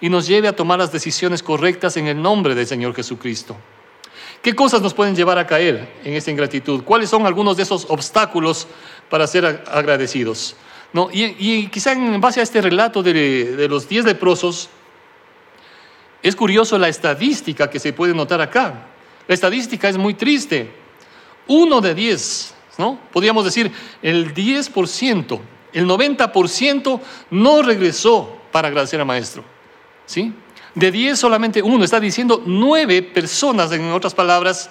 y 0.00 0.08
nos 0.08 0.26
lleve 0.26 0.48
a 0.48 0.56
tomar 0.56 0.78
las 0.78 0.92
decisiones 0.92 1.42
correctas 1.42 1.96
en 1.96 2.06
el 2.06 2.22
nombre 2.22 2.54
del 2.54 2.66
Señor 2.66 2.94
Jesucristo. 2.94 3.56
¿Qué 4.42 4.54
cosas 4.54 4.80
nos 4.80 4.94
pueden 4.94 5.16
llevar 5.16 5.38
a 5.38 5.46
caer 5.46 5.96
en 6.04 6.14
esta 6.14 6.30
ingratitud? 6.30 6.84
¿Cuáles 6.84 7.10
son 7.10 7.26
algunos 7.26 7.56
de 7.56 7.64
esos 7.64 7.86
obstáculos 7.90 8.68
para 9.10 9.26
ser 9.26 9.64
agradecidos? 9.70 10.54
¿No? 10.92 11.08
Y, 11.12 11.68
quizá 11.68 11.92
en 11.92 12.20
base 12.20 12.40
a 12.40 12.42
este 12.42 12.60
relato 12.60 13.02
de, 13.02 13.66
los 13.68 13.88
diez 13.88 14.04
leprosos, 14.04 14.68
es 16.22 16.34
curioso 16.34 16.78
la 16.78 16.88
estadística 16.88 17.70
que 17.70 17.78
se 17.78 17.92
puede 17.92 18.14
notar 18.14 18.40
acá. 18.40 18.86
La 19.26 19.34
estadística 19.34 19.88
es 19.88 19.96
muy 19.96 20.14
triste. 20.14 20.70
Uno 21.46 21.80
de 21.80 21.94
diez, 21.94 22.54
¿no? 22.76 22.98
Podríamos 23.12 23.44
decir 23.44 23.70
el 24.02 24.34
10%, 24.34 25.40
el 25.72 25.86
90% 25.86 27.00
no 27.30 27.62
regresó 27.62 28.36
para 28.50 28.68
agradecer 28.68 29.00
al 29.00 29.06
maestro. 29.06 29.44
¿Sí? 30.06 30.32
De 30.74 30.90
diez 30.90 31.18
solamente 31.18 31.62
uno, 31.62 31.84
está 31.84 32.00
diciendo 32.00 32.42
nueve 32.44 33.02
personas, 33.02 33.70
en 33.72 33.90
otras 33.92 34.14
palabras, 34.14 34.70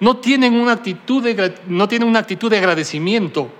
no 0.00 0.18
tienen 0.18 0.54
una 0.54 0.72
actitud 0.72 1.24
no 1.66 1.88
tienen 1.88 2.08
una 2.08 2.20
actitud 2.20 2.50
de 2.50 2.58
agradecimiento 2.58 3.50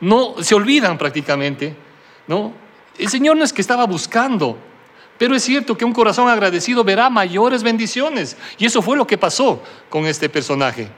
no 0.00 0.42
se 0.42 0.54
olvidan 0.54 0.98
prácticamente, 0.98 1.74
¿no? 2.26 2.52
El 2.98 3.08
Señor 3.08 3.36
no 3.36 3.44
es 3.44 3.52
que 3.52 3.60
estaba 3.60 3.86
buscando 3.86 4.58
Pero 5.18 5.34
es 5.34 5.42
cierto 5.42 5.76
que 5.76 5.84
un 5.84 5.92
corazón 5.92 6.28
agradecido 6.28 6.84
verá 6.84 7.10
mayores 7.10 7.64
bendiciones. 7.64 8.36
Y 8.56 8.66
eso 8.66 8.80
fue 8.80 8.96
lo 8.96 9.04
que 9.04 9.18
pasó 9.18 9.60
con 9.90 10.06
este 10.06 10.28
personaje. 10.28 10.88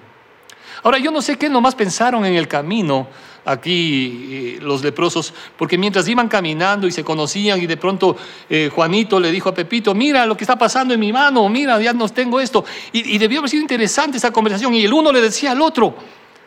Ahora, 0.83 0.99
yo 0.99 1.11
no 1.11 1.23
sé 1.23 1.37
qué 1.37 1.49
nomás 1.49 1.75
pensaron 1.75 2.25
en 2.25 2.35
el 2.35 2.47
camino 2.47 3.09
aquí 3.45 4.29
eh, 4.31 4.59
los 4.61 4.83
leprosos, 4.83 5.33
porque 5.57 5.79
mientras 5.79 6.07
iban 6.07 6.29
caminando 6.29 6.87
y 6.87 6.93
se 6.93 7.03
conocían 7.03 7.61
y 7.61 7.67
de 7.67 7.79
pronto 7.79 8.17
eh, 8.49 8.71
Juanito 8.73 9.19
le 9.19 9.31
dijo 9.31 9.49
a 9.49 9.55
Pepito, 9.55 9.95
mira 9.95 10.27
lo 10.27 10.37
que 10.37 10.45
está 10.45 10.57
pasando 10.57 10.93
en 10.93 11.01
mi 11.01 11.13
mano, 11.13 11.49
mira, 11.49 11.81
ya 11.81 11.95
no 11.95 12.07
tengo 12.11 12.41
esto. 12.41 12.65
Y, 12.93 13.15
y 13.15 13.19
debió 13.19 13.39
haber 13.39 13.51
sido 13.51 13.63
interesante 13.63 14.19
esa 14.19 14.31
conversación. 14.31 14.75
Y 14.75 14.85
el 14.85 14.93
uno 14.93 15.13
le 15.13 15.23
decía 15.23 15.53
al 15.53 15.63
otro, 15.63 15.95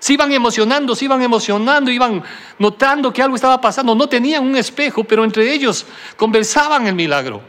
se 0.04 0.12
iban 0.12 0.34
emocionando, 0.34 0.98
se 0.98 1.06
iban 1.06 1.22
emocionando, 1.22 1.90
iban 1.90 2.22
notando 2.60 3.14
que 3.14 3.22
algo 3.22 3.38
estaba 3.38 3.62
pasando. 3.62 3.96
No 3.96 4.10
tenían 4.10 4.44
un 4.44 4.58
espejo, 4.58 5.06
pero 5.06 5.24
entre 5.24 5.54
ellos 5.54 5.86
conversaban 6.18 6.88
el 6.88 6.94
milagro. 6.94 7.42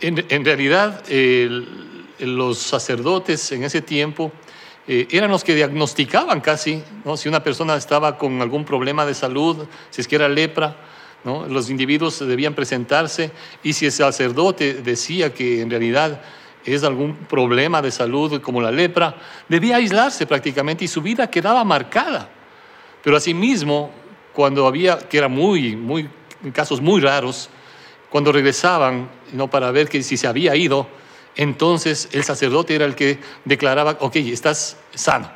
En, 0.00 0.44
realidad, 0.46 1.04
los 2.20 2.56
sacerdotes 2.56 3.52
en 3.52 3.64
ese 3.64 3.82
tiempo 3.82 4.32
eh, 4.88 5.06
eran 5.10 5.30
los 5.30 5.44
que 5.44 5.54
diagnosticaban 5.54 6.40
casi, 6.40 6.82
¿no? 7.04 7.18
si 7.18 7.28
una 7.28 7.44
persona 7.44 7.76
estaba 7.76 8.16
con 8.16 8.40
algún 8.40 8.64
problema 8.64 9.04
de 9.04 9.12
salud, 9.12 9.66
si 9.90 10.00
es 10.00 10.08
que 10.08 10.16
era 10.16 10.30
lepra, 10.30 10.74
¿no? 11.22 11.46
los 11.46 11.68
individuos 11.68 12.18
debían 12.26 12.54
presentarse 12.54 13.30
y 13.62 13.74
si 13.74 13.84
el 13.84 13.92
sacerdote 13.92 14.72
decía 14.72 15.34
que 15.34 15.60
en 15.60 15.68
realidad 15.68 16.22
es 16.64 16.84
algún 16.84 17.16
problema 17.16 17.82
de 17.82 17.90
salud 17.90 18.40
como 18.40 18.60
la 18.60 18.70
lepra, 18.70 19.16
debía 19.48 19.76
aislarse 19.76 20.26
prácticamente 20.26 20.84
y 20.84 20.88
su 20.88 21.02
vida 21.02 21.28
quedaba 21.28 21.64
marcada. 21.64 22.28
Pero 23.02 23.16
asimismo, 23.16 23.90
cuando 24.32 24.66
había, 24.66 24.98
que 24.98 25.18
era 25.18 25.28
muy, 25.28 25.76
muy, 25.76 26.08
casos 26.52 26.80
muy 26.80 27.00
raros, 27.00 27.50
cuando 28.10 28.30
regresaban, 28.32 29.10
¿no? 29.32 29.48
para 29.48 29.70
ver 29.70 29.88
que 29.88 30.02
si 30.02 30.16
se 30.16 30.26
había 30.26 30.54
ido, 30.54 30.86
entonces 31.34 32.08
el 32.12 32.24
sacerdote 32.24 32.74
era 32.74 32.84
el 32.84 32.94
que 32.94 33.18
declaraba, 33.44 33.96
ok, 34.00 34.16
estás 34.16 34.76
sano. 34.94 35.30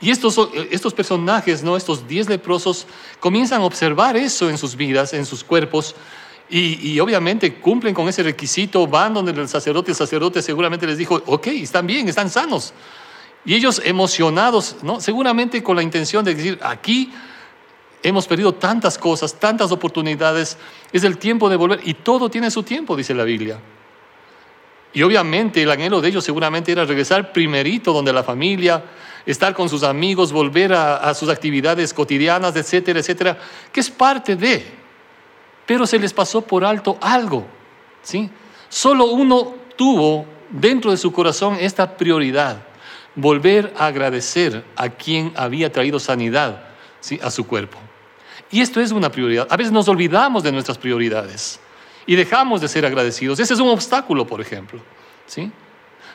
Y 0.00 0.10
estos, 0.10 0.38
estos 0.70 0.94
personajes, 0.94 1.64
¿no? 1.64 1.76
estos 1.76 2.06
diez 2.06 2.28
leprosos, 2.28 2.86
comienzan 3.18 3.62
a 3.62 3.64
observar 3.64 4.16
eso 4.16 4.48
en 4.48 4.56
sus 4.56 4.76
vidas, 4.76 5.12
en 5.12 5.26
sus 5.26 5.42
cuerpos, 5.42 5.96
y, 6.50 6.98
obviamente 7.00 7.54
cumplen 7.54 7.94
con 7.94 8.08
ese 8.08 8.22
requisito, 8.22 8.86
van 8.86 9.14
donde 9.14 9.32
el 9.32 9.48
sacerdote, 9.48 9.90
el 9.90 9.96
sacerdote 9.96 10.40
seguramente 10.42 10.86
les 10.86 10.96
dijo, 10.96 11.22
ok, 11.26 11.46
están 11.48 11.86
bien, 11.86 12.08
están 12.08 12.30
sanos. 12.30 12.72
Y 13.44 13.54
ellos 13.54 13.82
emocionados, 13.84 14.76
¿no? 14.82 15.00
seguramente 15.00 15.62
con 15.62 15.76
la 15.76 15.82
intención 15.82 16.24
de 16.24 16.34
decir, 16.34 16.58
aquí 16.62 17.12
Hemos 18.02 18.28
perdido 18.28 18.54
tantas 18.54 18.96
cosas, 18.96 19.34
tantas 19.34 19.72
oportunidades. 19.72 20.56
Es 20.92 21.02
el 21.02 21.18
tiempo 21.18 21.48
de 21.48 21.56
volver 21.56 21.80
y 21.84 21.94
todo 21.94 22.30
tiene 22.30 22.50
su 22.50 22.62
tiempo, 22.62 22.96
dice 22.96 23.12
la 23.12 23.24
Biblia. 23.24 23.58
Y 24.92 25.02
obviamente 25.02 25.62
el 25.62 25.70
anhelo 25.70 26.00
de 26.00 26.08
ellos 26.08 26.24
seguramente 26.24 26.72
era 26.72 26.84
regresar 26.84 27.32
primerito 27.32 27.92
donde 27.92 28.12
la 28.12 28.22
familia, 28.22 28.84
estar 29.26 29.52
con 29.52 29.68
sus 29.68 29.82
amigos, 29.82 30.32
volver 30.32 30.72
a, 30.72 31.12
sus 31.14 31.28
actividades 31.28 31.92
cotidianas, 31.92 32.56
etcétera, 32.56 33.00
etcétera, 33.00 33.38
que 33.72 33.80
es 33.80 33.90
parte 33.90 34.36
de. 34.36 34.87
Pero 35.68 35.86
se 35.86 35.98
les 35.98 36.14
pasó 36.14 36.40
por 36.40 36.64
alto 36.64 36.96
algo. 36.98 37.46
¿sí? 38.00 38.30
Solo 38.70 39.04
uno 39.04 39.54
tuvo 39.76 40.24
dentro 40.48 40.90
de 40.90 40.96
su 40.96 41.12
corazón 41.12 41.58
esta 41.60 41.98
prioridad, 41.98 42.62
volver 43.14 43.74
a 43.76 43.84
agradecer 43.84 44.64
a 44.76 44.88
quien 44.88 45.30
había 45.36 45.70
traído 45.70 46.00
sanidad 46.00 46.64
a 47.22 47.30
su 47.30 47.46
cuerpo. 47.46 47.76
Y 48.50 48.62
esto 48.62 48.80
es 48.80 48.92
una 48.92 49.12
prioridad. 49.12 49.46
A 49.50 49.58
veces 49.58 49.70
nos 49.70 49.88
olvidamos 49.88 50.42
de 50.42 50.52
nuestras 50.52 50.78
prioridades 50.78 51.60
y 52.06 52.16
dejamos 52.16 52.62
de 52.62 52.68
ser 52.68 52.86
agradecidos. 52.86 53.38
Ese 53.38 53.52
es 53.52 53.60
un 53.60 53.68
obstáculo, 53.68 54.26
por 54.26 54.40
ejemplo. 54.40 54.80
¿sí? 55.26 55.52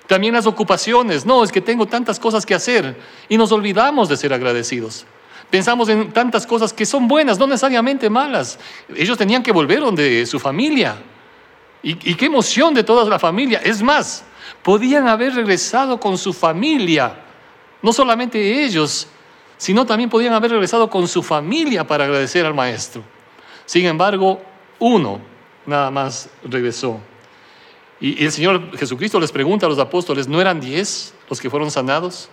También 0.07 0.33
las 0.33 0.47
ocupaciones. 0.47 1.27
No, 1.27 1.43
es 1.43 1.51
que 1.51 1.61
tengo 1.61 1.85
tantas 1.85 2.19
cosas 2.19 2.43
que 2.43 2.55
hacer 2.55 2.99
y 3.29 3.37
nos 3.37 3.51
olvidamos 3.51 4.09
de 4.09 4.17
ser 4.17 4.33
agradecidos. 4.33 5.05
Pensamos 5.53 5.87
en 5.87 6.11
tantas 6.11 6.47
cosas 6.47 6.73
que 6.73 6.83
son 6.83 7.07
buenas, 7.07 7.37
no 7.37 7.45
necesariamente 7.45 8.09
malas. 8.09 8.57
Ellos 8.95 9.15
tenían 9.19 9.43
que 9.43 9.51
volver 9.51 9.81
donde 9.81 10.25
su 10.25 10.39
familia. 10.39 10.95
Y, 11.83 11.93
qué 11.93 12.25
emoción 12.25 12.73
de 12.73 12.83
toda 12.83 13.07
la 13.07 13.19
familia. 13.19 13.61
Es 13.63 13.83
más, 13.83 14.23
podían 14.63 15.07
haber 15.07 15.35
regresado 15.35 15.99
con 15.99 16.17
su 16.17 16.33
familia. 16.33 17.19
No 17.83 17.93
solamente 17.93 18.65
ellos, 18.65 19.05
sino 19.55 19.85
también 19.85 20.09
podían 20.09 20.33
haber 20.33 20.49
regresado 20.49 20.89
con 20.89 21.07
su 21.07 21.21
familia 21.21 21.85
para 21.85 22.05
agradecer 22.05 22.47
al 22.47 22.55
maestro. 22.55 23.03
Sin 23.67 23.85
embargo, 23.85 24.41
uno 24.79 25.21
nada 25.67 25.91
más 25.91 26.31
regresó. 26.43 26.99
Y, 27.99 28.25
el 28.25 28.31
Señor 28.31 28.75
Jesucristo 28.75 29.19
les 29.19 29.31
pregunta 29.31 29.67
a 29.67 29.69
los 29.69 29.77
apóstoles, 29.77 30.27
¿no 30.27 30.41
eran 30.41 30.59
diez 30.59 31.13
los 31.29 31.39
que 31.39 31.51
fueron 31.51 31.69
sanados? 31.69 32.27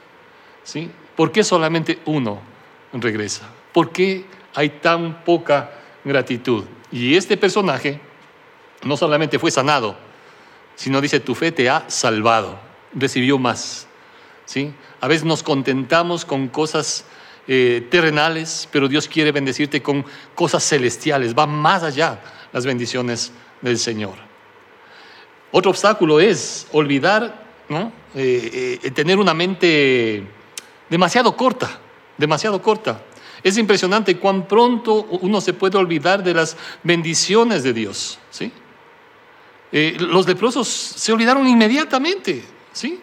¿Sí? 0.63 0.91
¿Por 1.17 1.31
qué 1.31 1.45
solamente 1.45 1.99
uno 2.07 2.49
regresa? 2.93 3.49
¿Por 3.73 3.93
qué 3.93 4.25
hay 4.55 4.69
tan 4.69 5.25
poca 5.25 5.73
gratitud? 6.05 6.65
Y 6.91 7.17
este 7.17 7.37
personaje 7.37 8.01
no 8.83 8.97
solamente 8.97 9.39
fue 9.39 9.51
sanado, 9.51 9.97
sino 10.75 11.01
dice, 11.01 11.21
tu 11.21 11.35
fe 11.35 11.53
te 11.53 11.69
ha 11.69 11.85
salvado, 11.89 12.59
recibió 12.95 13.39
más. 13.39 13.87
¿Sí? 14.47 14.73
A 15.01 15.07
veces 15.07 15.25
nos 15.25 15.43
contentamos 15.43 16.25
con 16.25 16.49
cosas 16.49 17.05
eh, 17.47 17.87
terrenales, 17.91 18.69
pero 18.73 18.89
Dios 18.89 19.07
quiere 19.07 19.33
bendecirte 19.33 19.83
con 19.83 20.05
cosas 20.35 20.65
celestiales, 20.69 21.35
va 21.35 21.47
más 21.47 21.83
allá 21.83 22.21
las 22.53 22.67
bendiciones 22.67 23.33
del 23.61 23.79
Señor. 23.79 24.15
Otro 25.53 25.71
obstáculo 25.71 26.21
es 26.21 26.67
olvidar, 26.73 27.45
¿no? 27.69 27.93
Eh, 28.15 28.79
eh, 28.83 28.91
tener 28.91 29.19
una 29.19 29.35
mente 29.35 30.25
demasiado 30.89 31.37
corta, 31.37 31.79
demasiado 32.21 32.63
corta. 32.63 33.03
Es 33.43 33.57
impresionante 33.57 34.19
cuán 34.19 34.47
pronto 34.47 35.07
uno 35.23 35.41
se 35.41 35.55
puede 35.55 35.79
olvidar 35.79 36.23
de 36.23 36.35
las 36.35 36.57
bendiciones 36.83 37.63
de 37.63 37.73
Dios. 37.73 38.19
¿sí? 38.31 38.53
los 39.73 40.27
leprosos 40.27 40.69
se 40.69 41.13
olvidaron 41.13 41.47
inmediatamente. 41.49 42.45
¿sí? 42.73 43.01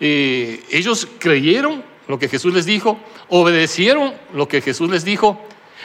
ellos 0.00 1.08
creyeron 1.18 1.84
lo 2.08 2.18
que 2.18 2.28
Jesús 2.28 2.52
les 2.54 2.66
dijo, 2.66 2.98
obedecieron 3.28 4.14
lo 4.34 4.48
que 4.48 4.60
Jesús 4.60 4.90
les 4.90 5.04
dijo, 5.04 5.40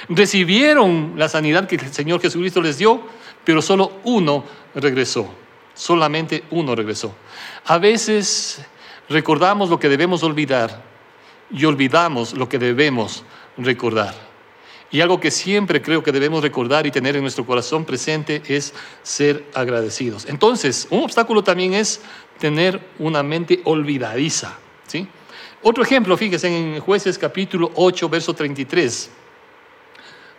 recibieron 0.09 1.13
la 1.17 1.29
sanidad 1.29 1.67
que 1.67 1.75
el 1.75 1.93
Señor 1.93 2.21
Jesucristo 2.21 2.61
les 2.61 2.77
dio, 2.77 3.01
pero 3.43 3.61
solo 3.61 3.99
uno 4.05 4.43
regresó, 4.73 5.31
solamente 5.73 6.45
uno 6.51 6.75
regresó. 6.75 7.13
A 7.65 7.77
veces 7.77 8.65
recordamos 9.09 9.69
lo 9.69 9.79
que 9.79 9.89
debemos 9.89 10.23
olvidar 10.23 10.92
y 11.53 11.65
olvidamos 11.65 12.33
lo 12.33 12.49
que 12.49 12.59
debemos 12.59 13.23
recordar. 13.57 14.13
Y 14.91 15.01
algo 15.01 15.19
que 15.19 15.31
siempre 15.31 15.81
creo 15.81 16.03
que 16.03 16.11
debemos 16.11 16.43
recordar 16.43 16.85
y 16.85 16.91
tener 16.91 17.15
en 17.15 17.21
nuestro 17.21 17.45
corazón 17.45 17.85
presente 17.85 18.43
es 18.47 18.73
ser 19.01 19.45
agradecidos. 19.53 20.25
Entonces, 20.27 20.87
un 20.91 21.03
obstáculo 21.03 21.43
también 21.43 21.73
es 21.73 22.01
tener 22.39 22.79
una 22.99 23.23
mente 23.23 23.61
olvidadiza, 23.63 24.57
¿sí? 24.85 25.07
Otro 25.63 25.83
ejemplo, 25.83 26.17
fíjese 26.17 26.47
en 26.47 26.79
jueces 26.81 27.17
capítulo 27.17 27.71
8, 27.75 28.09
verso 28.09 28.33
33. 28.33 29.09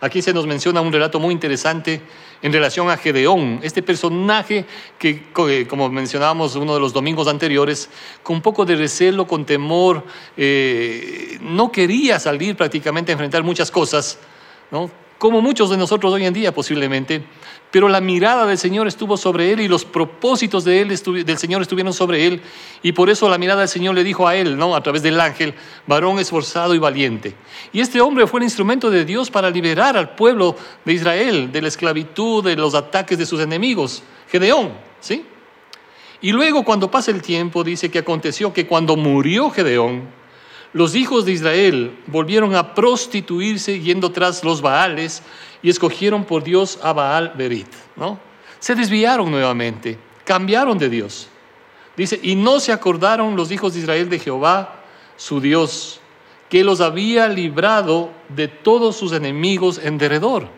Aquí 0.01 0.21
se 0.21 0.33
nos 0.33 0.45
menciona 0.45 0.81
un 0.81 0.93
relato 0.93 1.19
muy 1.19 1.33
interesante 1.33 2.01
en 2.45 2.53
relación 2.53 2.91
a 2.91 2.97
Gedeón, 2.97 3.59
este 3.63 3.81
personaje 3.81 4.65
que, 4.99 5.23
eh, 5.49 5.65
como 5.67 5.89
mencionábamos 5.89 6.55
uno 6.55 6.75
de 6.75 6.79
los 6.79 6.93
domingos 6.93 7.27
anteriores, 7.27 7.89
con 8.21 8.35
un 8.35 8.41
poco 8.43 8.65
de 8.65 8.75
recelo, 8.75 9.25
con 9.25 9.47
temor, 9.47 10.03
eh, 10.37 11.39
no 11.41 11.71
quería 11.71 12.19
salir 12.19 12.55
prácticamente 12.55 13.11
a 13.11 13.13
enfrentar 13.13 13.41
muchas 13.41 13.71
cosas, 13.71 14.19
¿no? 14.69 14.91
Como 15.17 15.41
muchos 15.41 15.69
de 15.69 15.77
nosotros 15.77 16.13
hoy 16.13 16.25
en 16.25 16.33
día 16.33 16.53
posiblemente, 16.53 17.23
pero 17.71 17.89
la 17.89 17.99
mirada 17.99 18.45
del 18.45 18.57
Señor 18.57 18.87
estuvo 18.87 19.17
sobre 19.17 19.51
él 19.51 19.59
y 19.59 19.67
los 19.67 19.83
propósitos 19.83 20.63
de 20.63 20.81
él 20.81 20.87
del 20.87 21.37
Señor 21.37 21.61
estuvieron 21.61 21.93
sobre 21.93 22.25
él 22.25 22.41
y 22.81 22.93
por 22.93 23.09
eso 23.09 23.27
la 23.27 23.37
mirada 23.37 23.61
del 23.61 23.69
Señor 23.69 23.95
le 23.95 24.03
dijo 24.03 24.27
a 24.27 24.35
él, 24.35 24.57
¿no? 24.57 24.75
a 24.75 24.81
través 24.83 25.03
del 25.03 25.19
ángel, 25.19 25.53
varón 25.85 26.19
esforzado 26.19 26.73
y 26.73 26.79
valiente. 26.79 27.35
Y 27.73 27.81
este 27.81 27.99
hombre 27.99 28.27
fue 28.27 28.39
el 28.39 28.45
instrumento 28.45 28.89
de 28.89 29.03
Dios 29.03 29.29
para 29.29 29.49
liberar 29.49 29.97
al 29.97 30.15
pueblo 30.15 30.55
de 30.85 30.93
Israel 30.93 31.51
de 31.51 31.61
la 31.61 31.67
esclavitud, 31.67 32.43
de 32.43 32.55
los 32.55 32.75
ataques 32.75 33.17
de 33.17 33.25
sus 33.25 33.41
enemigos, 33.41 34.03
Gedeón, 34.29 34.71
¿sí? 35.01 35.25
Y 36.21 36.31
luego 36.31 36.63
cuando 36.63 36.89
pasa 36.89 37.11
el 37.11 37.21
tiempo 37.21 37.63
dice 37.63 37.91
que 37.91 37.99
aconteció 37.99 38.53
que 38.53 38.65
cuando 38.65 38.95
murió 38.95 39.49
Gedeón, 39.49 40.03
los 40.75 40.93
hijos 40.93 41.23
de 41.23 41.31
Israel 41.31 41.97
volvieron 42.05 42.53
a 42.53 42.73
prostituirse 42.75 43.79
yendo 43.79 44.11
tras 44.11 44.43
los 44.43 44.61
Baales 44.61 45.23
y 45.63 45.69
escogieron 45.69 46.25
por 46.25 46.43
Dios 46.43 46.79
a 46.83 46.91
Baal 46.91 47.31
Berit. 47.37 47.69
¿no? 47.95 48.19
Se 48.59 48.75
desviaron 48.75 49.31
nuevamente, 49.31 49.97
cambiaron 50.25 50.77
de 50.77 50.89
Dios. 50.89 51.29
Dice, 51.95 52.19
y 52.21 52.35
no 52.35 52.59
se 52.59 52.73
acordaron 52.73 53.37
los 53.37 53.51
hijos 53.51 53.73
de 53.73 53.79
Israel 53.79 54.09
de 54.09 54.19
Jehová, 54.19 54.81
su 55.15 55.39
Dios, 55.39 56.01
que 56.49 56.65
los 56.65 56.81
había 56.81 57.29
librado 57.29 58.11
de 58.27 58.49
todos 58.49 58.97
sus 58.97 59.13
enemigos 59.13 59.79
en 59.81 59.97
derredor. 59.97 60.49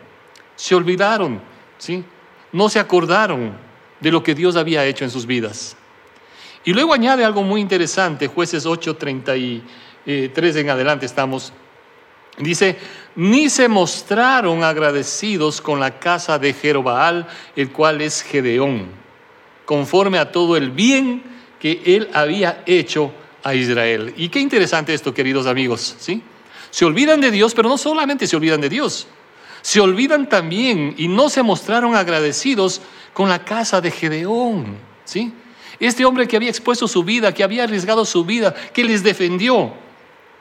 Se 0.56 0.74
olvidaron, 0.74 1.40
¿sí? 1.78 2.02
No 2.50 2.68
se 2.68 2.80
acordaron 2.80 3.52
de 4.00 4.10
lo 4.10 4.24
que 4.24 4.34
Dios 4.34 4.56
había 4.56 4.84
hecho 4.84 5.04
en 5.04 5.12
sus 5.12 5.26
vidas. 5.26 5.76
Y 6.64 6.72
luego 6.72 6.92
añade 6.92 7.24
algo 7.24 7.44
muy 7.44 7.60
interesante, 7.60 8.26
jueces 8.26 8.66
8:33 10.08 10.56
en 10.56 10.70
adelante 10.70 11.06
estamos. 11.06 11.52
Dice, 12.38 12.76
ni 13.16 13.50
se 13.50 13.68
mostraron 13.68 14.64
agradecidos 14.64 15.60
con 15.60 15.80
la 15.80 15.98
casa 15.98 16.38
de 16.38 16.52
Jerobaal, 16.52 17.26
el 17.56 17.70
cual 17.72 18.00
es 18.00 18.22
Gedeón, 18.22 18.86
conforme 19.64 20.18
a 20.18 20.30
todo 20.30 20.56
el 20.56 20.70
bien 20.70 21.22
que 21.60 21.82
él 21.84 22.08
había 22.14 22.62
hecho 22.64 23.12
a 23.42 23.54
Israel. 23.54 24.14
Y 24.16 24.28
qué 24.28 24.38
interesante 24.38 24.94
esto, 24.94 25.12
queridos 25.12 25.46
amigos, 25.46 25.96
¿sí? 25.98 26.22
Se 26.70 26.84
olvidan 26.84 27.20
de 27.20 27.30
Dios, 27.30 27.54
pero 27.54 27.68
no 27.68 27.76
solamente 27.76 28.26
se 28.26 28.36
olvidan 28.36 28.60
de 28.60 28.68
Dios, 28.68 29.08
se 29.60 29.80
olvidan 29.80 30.28
también 30.28 30.94
y 30.96 31.08
no 31.08 31.28
se 31.28 31.42
mostraron 31.42 31.96
agradecidos 31.96 32.80
con 33.12 33.28
la 33.28 33.44
casa 33.44 33.80
de 33.80 33.90
Gedeón, 33.90 34.76
¿sí? 35.04 35.32
Este 35.80 36.04
hombre 36.04 36.28
que 36.28 36.36
había 36.36 36.50
expuesto 36.50 36.86
su 36.86 37.02
vida, 37.02 37.34
que 37.34 37.42
había 37.42 37.64
arriesgado 37.64 38.04
su 38.04 38.24
vida, 38.24 38.54
que 38.72 38.84
les 38.84 39.02
defendió. 39.02 39.87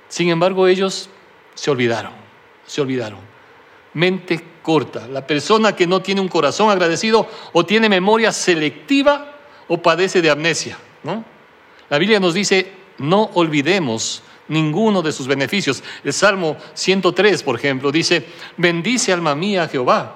Sin 0.10 0.30
embargo, 0.30 0.68
ellos 0.68 1.10
se 1.56 1.72
olvidaron, 1.72 2.14
se 2.66 2.82
olvidaron. 2.82 3.20
Mente 3.94 4.44
corta. 4.62 5.08
La 5.08 5.26
persona 5.26 5.76
que 5.76 5.88
no 5.88 6.02
tiene 6.02 6.22
un 6.22 6.28
corazón 6.28 6.70
agradecido 6.70 7.28
o 7.54 7.66
tiene 7.66 7.90
memoria 7.90 8.32
selectiva 8.32 9.38
o 9.68 9.82
padece 9.82 10.22
de 10.22 10.30
amnesia. 10.30 10.78
¿no? 11.04 11.24
La 11.90 11.98
Biblia 11.98 12.20
nos 12.20 12.34
dice, 12.34 12.72
no 13.00 13.32
olvidemos 13.34 14.24
ninguno 14.50 15.02
de 15.02 15.12
sus 15.12 15.28
beneficios. 15.28 15.84
El 16.04 16.14
Salmo 16.14 16.58
103, 16.74 17.44
por 17.44 17.56
ejemplo, 17.56 17.92
dice, 17.92 18.26
bendice 18.56 19.12
alma 19.12 19.36
mía 19.36 19.68
Jehová. 19.68 20.16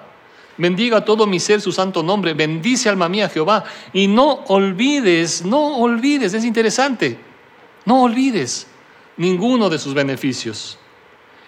Bendiga 0.58 1.04
todo 1.04 1.26
mi 1.26 1.40
ser 1.40 1.60
su 1.60 1.72
santo 1.72 2.04
nombre. 2.04 2.34
Bendice 2.34 2.88
alma 2.88 3.10
mía 3.10 3.30
Jehová. 3.30 3.64
Y 3.94 4.08
no 4.08 4.44
olvides, 4.48 5.44
no 5.44 5.78
olvides, 5.78 6.34
es 6.34 6.46
interesante, 6.46 7.18
no 7.86 8.04
olvides 8.04 8.68
ninguno 9.18 9.70
de 9.70 9.80
sus 9.80 9.94
beneficios. 9.94 10.78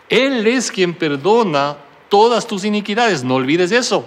Él 0.10 0.46
es 0.48 0.72
quien 0.72 0.94
perdona 0.94 1.78
todas 2.10 2.46
tus 2.46 2.66
iniquidades, 2.66 3.24
no 3.24 3.36
olvides 3.36 3.72
eso. 3.72 4.06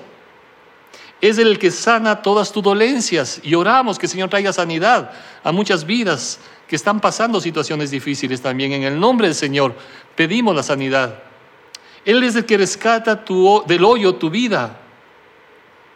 Es 1.21 1.39
el 1.39 1.59
que 1.59 1.71
sana 1.71 2.23
todas 2.23 2.53
tus 2.53 2.63
dolencias 2.63 3.41
y 3.43 3.55
oramos 3.55 3.99
que 3.99 4.07
el 4.07 4.11
Señor 4.11 4.29
traiga 4.29 4.53
sanidad 4.53 5.11
a 5.43 5.51
muchas 5.51 5.87
vidas 5.87 6.39
que 6.69 6.77
están 6.77 7.01
pasando 7.01 7.41
situaciones 7.41 7.91
difíciles 7.91 8.43
también. 8.43 8.73
En 8.73 8.83
el 8.83 9.01
nombre 9.01 9.27
del 9.27 9.35
Señor 9.35 9.75
pedimos 10.15 10.55
la 10.55 10.63
sanidad. 10.63 11.23
Él 12.05 12.23
es 12.23 12.37
el 12.37 12.45
que 12.45 12.59
rescata 12.59 13.25
tu, 13.25 13.65
del 13.67 13.85
hoyo 13.85 14.15
tu 14.15 14.31
vida, 14.31 14.79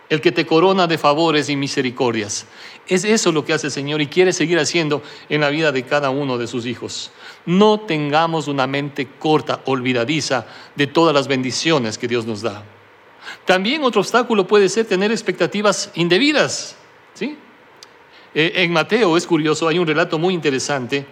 el 0.08 0.20
que 0.20 0.32
te 0.32 0.46
corona 0.46 0.86
de 0.86 0.98
favores 0.98 1.48
y 1.48 1.56
misericordias. 1.56 2.46
Es 2.88 3.04
eso 3.04 3.30
lo 3.30 3.44
que 3.44 3.52
hace 3.52 3.68
el 3.68 3.72
Señor 3.72 4.00
y 4.00 4.08
quiere 4.08 4.32
seguir 4.32 4.58
haciendo 4.58 5.02
en 5.28 5.42
la 5.42 5.50
vida 5.50 5.70
de 5.70 5.84
cada 5.84 6.10
uno 6.10 6.38
de 6.38 6.48
sus 6.48 6.66
hijos. 6.66 7.12
No 7.46 7.80
tengamos 7.80 8.48
una 8.48 8.66
mente 8.66 9.08
corta, 9.18 9.60
olvidadiza 9.64 10.46
de 10.74 10.86
todas 10.86 11.14
las 11.14 11.28
bendiciones 11.28 11.98
que 11.98 12.08
Dios 12.08 12.26
nos 12.26 12.42
da. 12.42 12.62
También 13.44 13.82
otro 13.84 14.00
obstáculo 14.00 14.46
puede 14.46 14.68
ser 14.68 14.86
tener 14.86 15.10
expectativas 15.10 15.90
indebidas. 15.94 16.76
¿sí? 17.14 17.36
Eh, 18.34 18.52
en 18.56 18.72
Mateo 18.72 19.16
es 19.16 19.26
curioso, 19.26 19.68
hay 19.68 19.78
un 19.78 19.86
relato 19.86 20.18
muy 20.18 20.34
interesante, 20.34 21.06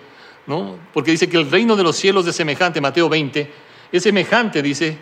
¿no? 0.46 0.78
porque 0.92 1.10
dice 1.10 1.28
que 1.28 1.36
el 1.36 1.50
reino 1.50 1.76
de 1.76 1.82
los 1.82 1.96
cielos 1.96 2.26
es 2.26 2.36
semejante, 2.36 2.80
Mateo 2.80 3.08
20, 3.08 3.50
es 3.92 4.02
semejante, 4.02 4.62
dice, 4.62 4.98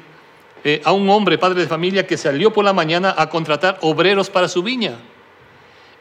eh, 0.64 0.80
a 0.84 0.92
un 0.92 1.08
hombre, 1.10 1.38
padre 1.38 1.60
de 1.60 1.66
familia, 1.66 2.06
que 2.06 2.16
salió 2.16 2.52
por 2.52 2.64
la 2.64 2.72
mañana 2.72 3.14
a 3.16 3.28
contratar 3.28 3.78
obreros 3.82 4.30
para 4.30 4.48
su 4.48 4.62
viña. 4.62 4.98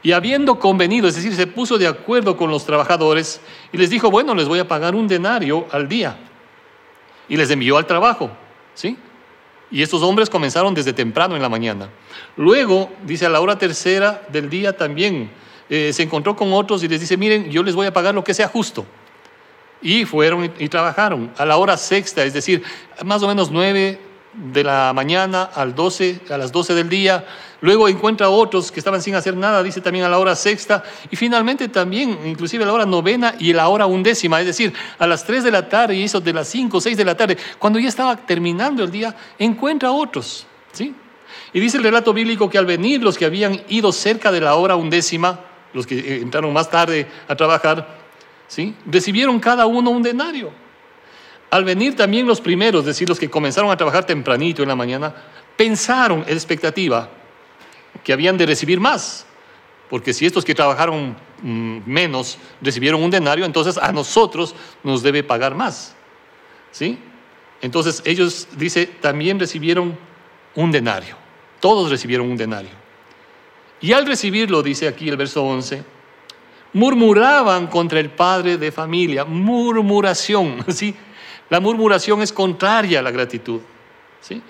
Y 0.06 0.12
habiendo 0.12 0.60
convenido, 0.60 1.08
es 1.08 1.16
decir, 1.16 1.36
se 1.36 1.48
puso 1.48 1.80
de 1.80 1.88
acuerdo 1.88 2.38
con 2.38 2.52
los 2.52 2.64
trabajadores 2.64 3.42
y 3.74 3.78
les 3.78 3.90
dijo, 3.90 4.12
bueno, 4.12 4.36
les 4.36 4.48
voy 4.48 4.60
a 4.60 4.68
pagar 4.68 4.94
un 4.94 5.08
denario 5.08 5.66
al 5.72 5.90
día. 5.90 6.16
Y 7.28 7.36
les 7.36 7.50
envió 7.50 7.76
al 7.76 7.88
trabajo, 7.88 8.30
¿sí? 8.76 9.00
Y 9.72 9.82
estos 9.82 10.04
hombres 10.04 10.30
comenzaron 10.30 10.76
desde 10.76 10.94
temprano 10.94 11.36
en 11.36 11.42
la 11.42 11.50
mañana. 11.50 11.90
Luego, 12.38 12.92
dice, 13.04 13.26
a 13.26 13.30
la 13.30 13.42
hora 13.42 13.58
tercera 13.58 14.22
del 14.32 14.48
día 14.48 14.78
también 14.78 15.32
eh, 15.72 15.92
se 15.92 16.04
encontró 16.04 16.36
con 16.36 16.54
otros 16.54 16.84
y 16.84 16.88
les 16.88 17.00
dice, 17.00 17.18
miren, 17.18 17.50
yo 17.50 17.64
les 17.64 17.74
voy 17.74 17.88
a 17.88 17.92
pagar 17.92 18.14
lo 18.14 18.24
que 18.24 18.36
sea 18.36 18.48
justo. 18.48 18.86
Y 19.82 20.06
fueron 20.06 20.46
y, 20.46 20.66
y 20.66 20.70
trabajaron. 20.70 21.32
A 21.36 21.46
la 21.46 21.58
hora 21.58 21.78
sexta, 21.78 22.24
es 22.24 22.34
decir, 22.36 22.62
más 23.04 23.24
o 23.24 23.28
menos 23.28 23.50
nueve 23.50 24.00
de 24.38 24.64
la 24.64 24.92
mañana 24.94 25.44
al 25.44 25.76
12, 25.76 26.22
a 26.30 26.38
las 26.38 26.52
12 26.52 26.74
del 26.74 26.90
día. 26.90 27.26
Luego 27.62 27.88
encuentra 27.88 28.30
otros 28.30 28.72
que 28.72 28.80
estaban 28.80 29.02
sin 29.02 29.16
hacer 29.16 29.36
nada, 29.36 29.64
dice 29.64 29.82
también 29.82 30.06
a 30.06 30.10
la 30.10 30.20
hora 30.20 30.36
sexta. 30.36 30.84
Y 31.10 31.16
finalmente 31.16 31.68
también, 31.70 32.20
inclusive 32.26 32.64
a 32.64 32.68
la 32.68 32.74
hora 32.74 32.86
novena 32.86 33.36
y 33.40 33.54
a 33.54 33.56
la 33.56 33.70
hora 33.70 33.86
undécima, 33.86 34.40
es 34.40 34.46
decir, 34.46 34.74
a 35.00 35.08
las 35.08 35.26
3 35.26 35.44
de 35.44 35.52
la 35.52 35.68
tarde 35.70 35.96
y 35.96 36.04
eso 36.04 36.20
de 36.20 36.34
las 36.34 36.48
5 36.50 36.78
o 36.78 36.82
6 36.82 36.98
de 36.98 37.06
la 37.06 37.16
tarde, 37.16 37.38
cuando 37.58 37.80
ya 37.80 37.88
estaba 37.88 38.18
terminando 38.18 38.84
el 38.84 38.92
día, 38.92 39.16
encuentra 39.40 39.92
otros. 39.92 40.46
¿sí? 40.74 40.94
Y 41.54 41.60
dice 41.60 41.78
el 41.78 41.84
relato 41.84 42.14
bíblico 42.14 42.50
que 42.50 42.58
al 42.58 42.66
venir 42.66 43.02
los 43.02 43.18
que 43.18 43.26
habían 43.26 43.62
ido 43.70 43.92
cerca 43.92 44.32
de 44.32 44.42
la 44.42 44.56
hora 44.56 44.76
undécima, 44.76 45.40
los 45.74 45.88
que 45.88 46.18
entraron 46.18 46.52
más 46.54 46.70
tarde 46.70 47.08
a 47.28 47.36
trabajar, 47.36 47.88
¿sí? 48.48 48.76
recibieron 48.86 49.40
cada 49.40 49.66
uno 49.66 49.90
un 49.92 50.04
denario. 50.04 50.65
Al 51.50 51.64
venir 51.64 51.96
también 51.96 52.28
los 52.28 52.42
primeros, 52.42 52.82
es 52.82 52.88
decir, 52.88 53.08
los 53.08 53.20
que 53.20 53.30
comenzaron 53.30 53.72
a 53.72 53.78
trabajar 53.78 54.06
tempranito 54.06 54.62
en 54.62 54.70
la 54.70 54.76
mañana, 54.76 55.14
pensaron 55.56 56.24
en 56.28 56.34
expectativa 56.34 57.10
que 58.04 58.14
habían 58.14 58.38
de 58.38 58.46
recibir 58.46 58.80
más. 58.80 59.26
Porque 59.90 60.14
si 60.14 60.26
estos 60.26 60.44
que 60.44 60.56
trabajaron 60.56 61.16
mm, 61.42 61.80
menos 61.86 62.38
recibieron 62.62 63.04
un 63.04 63.12
denario, 63.12 63.46
entonces 63.46 63.78
a 63.78 63.92
nosotros 63.92 64.56
nos 64.84 65.04
debe 65.04 65.24
pagar 65.24 65.56
más. 65.56 65.96
¿Sí? 66.72 66.98
Entonces 67.62 68.02
ellos, 68.06 68.48
dice, 68.58 68.88
también 68.88 69.40
recibieron 69.40 69.98
un 70.56 70.72
denario. 70.72 71.16
Todos 71.60 71.90
recibieron 71.90 72.30
un 72.30 72.38
denario. 72.38 72.72
Y 73.82 73.94
al 73.94 74.06
recibirlo, 74.06 74.64
dice 74.64 74.88
aquí 74.88 75.10
el 75.10 75.18
verso 75.18 75.44
11, 75.44 75.84
murmuraban 76.74 77.68
contra 77.68 78.00
el 78.00 78.10
padre 78.10 78.58
de 78.58 78.72
familia. 78.72 79.26
Murmuración, 79.26 80.66
¿sí? 80.68 80.96
La 81.50 81.60
murmuración 81.60 82.22
es 82.22 82.34
contraria 82.34 83.00
a 83.00 83.02
la 83.02 83.12
gratitud. 83.12 83.62
¿sí? 84.22 84.42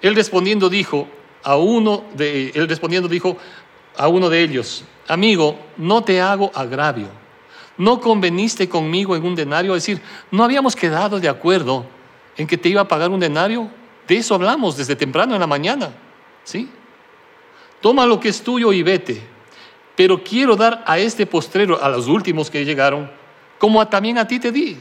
Él 0.00 0.14
respondiendo 0.14 0.68
dijo 0.68 1.08
a 1.42 1.56
uno 1.56 2.04
de 2.14 2.50
él 2.54 2.68
respondiendo 2.68 3.08
dijo 3.08 3.36
a 3.96 4.08
uno 4.08 4.28
de 4.28 4.42
ellos, 4.42 4.84
amigo, 5.08 5.58
no 5.76 6.04
te 6.04 6.20
hago 6.20 6.50
agravio. 6.54 7.08
No 7.76 8.00
conveniste 8.00 8.68
conmigo 8.68 9.14
en 9.14 9.24
un 9.24 9.34
denario, 9.34 9.74
es 9.74 9.82
decir, 9.84 10.02
no 10.30 10.44
habíamos 10.44 10.74
quedado 10.74 11.20
de 11.20 11.28
acuerdo 11.28 11.86
en 12.36 12.46
que 12.46 12.56
te 12.56 12.68
iba 12.68 12.80
a 12.80 12.88
pagar 12.88 13.10
un 13.10 13.20
denario. 13.20 13.68
De 14.06 14.16
eso 14.16 14.34
hablamos 14.34 14.76
desde 14.76 14.96
temprano 14.96 15.34
en 15.34 15.40
la 15.40 15.46
mañana. 15.46 15.90
¿Sí? 16.44 16.68
Toma 17.80 18.06
lo 18.06 18.18
que 18.18 18.30
es 18.30 18.42
tuyo 18.42 18.72
y 18.72 18.82
vete. 18.82 19.20
Pero 19.96 20.22
quiero 20.22 20.56
dar 20.56 20.82
a 20.86 20.98
este 20.98 21.26
postrero, 21.26 21.82
a 21.82 21.88
los 21.88 22.06
últimos 22.06 22.50
que 22.50 22.64
llegaron, 22.64 23.10
como 23.58 23.86
también 23.88 24.18
a 24.18 24.26
ti 24.26 24.38
te 24.38 24.52
di. 24.52 24.78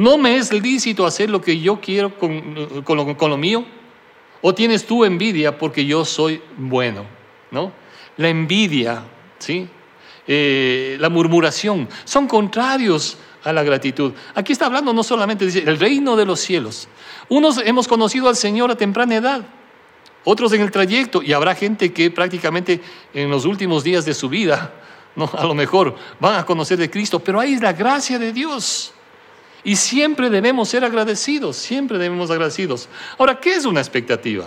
¿No 0.00 0.16
me 0.16 0.38
es 0.38 0.50
lícito 0.50 1.04
hacer 1.04 1.28
lo 1.28 1.42
que 1.42 1.60
yo 1.60 1.78
quiero 1.78 2.18
con, 2.18 2.96
lo, 2.96 3.36
mío? 3.36 3.66
¿O 4.40 4.54
tienes 4.54 4.86
tú 4.86 5.04
envidia 5.04 5.58
porque 5.58 5.84
yo 5.84 6.06
soy 6.06 6.40
bueno? 6.56 7.04
¿No? 7.50 7.70
La 8.16 8.30
envidia, 8.30 9.02
¿sí? 9.38 9.68
Eh, 10.26 10.96
la 10.98 11.10
murmuración, 11.10 11.86
son 12.06 12.26
contrarios 12.26 13.18
a 13.44 13.52
la 13.52 13.62
gratitud. 13.62 14.14
Aquí 14.34 14.54
está 14.54 14.64
hablando 14.64 14.94
no 14.94 15.02
solamente, 15.02 15.44
dice, 15.44 15.64
el 15.66 15.78
reino 15.78 16.16
de 16.16 16.24
los 16.24 16.40
cielos. 16.40 16.88
Unos 17.28 17.58
hemos 17.58 17.86
conocido 17.86 18.30
al 18.30 18.36
Señor 18.36 18.70
a 18.70 18.76
temprana 18.76 19.16
edad, 19.16 19.42
otros 20.24 20.54
en 20.54 20.62
el 20.62 20.70
trayecto, 20.70 21.22
y 21.22 21.34
habrá 21.34 21.54
gente 21.54 21.92
que 21.92 22.10
prácticamente 22.10 22.80
en 23.12 23.28
los 23.28 23.44
últimos 23.44 23.84
días 23.84 24.06
de 24.06 24.14
su 24.14 24.30
vida, 24.30 24.72
no, 25.14 25.30
a 25.36 25.44
lo 25.44 25.54
mejor 25.54 25.94
van 26.18 26.36
a 26.36 26.46
conocer 26.46 26.78
de 26.78 26.88
Cristo, 26.88 27.20
pero 27.20 27.38
ahí 27.38 27.52
es 27.52 27.60
la 27.60 27.74
gracia 27.74 28.18
de 28.18 28.32
Dios. 28.32 28.94
Y 29.62 29.76
siempre 29.76 30.30
debemos 30.30 30.68
ser 30.68 30.84
agradecidos, 30.84 31.56
siempre 31.56 31.98
debemos 31.98 32.30
agradecidos. 32.30 32.88
Ahora, 33.18 33.38
¿qué 33.38 33.54
es 33.54 33.64
una 33.64 33.80
expectativa? 33.80 34.46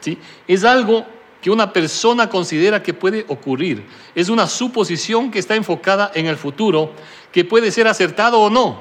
¿Sí? 0.00 0.18
Es 0.46 0.64
algo 0.64 1.04
que 1.40 1.50
una 1.50 1.72
persona 1.72 2.28
considera 2.28 2.82
que 2.82 2.94
puede 2.94 3.24
ocurrir. 3.28 3.84
Es 4.14 4.28
una 4.28 4.46
suposición 4.46 5.30
que 5.30 5.40
está 5.40 5.56
enfocada 5.56 6.12
en 6.14 6.26
el 6.26 6.36
futuro, 6.36 6.92
que 7.32 7.44
puede 7.44 7.72
ser 7.72 7.88
acertado 7.88 8.38
o 8.38 8.48
no. 8.48 8.80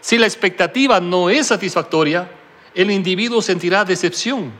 Si 0.00 0.16
la 0.16 0.26
expectativa 0.26 1.00
no 1.00 1.28
es 1.30 1.48
satisfactoria, 1.48 2.30
el 2.74 2.92
individuo 2.92 3.42
sentirá 3.42 3.84
decepción. 3.84 4.52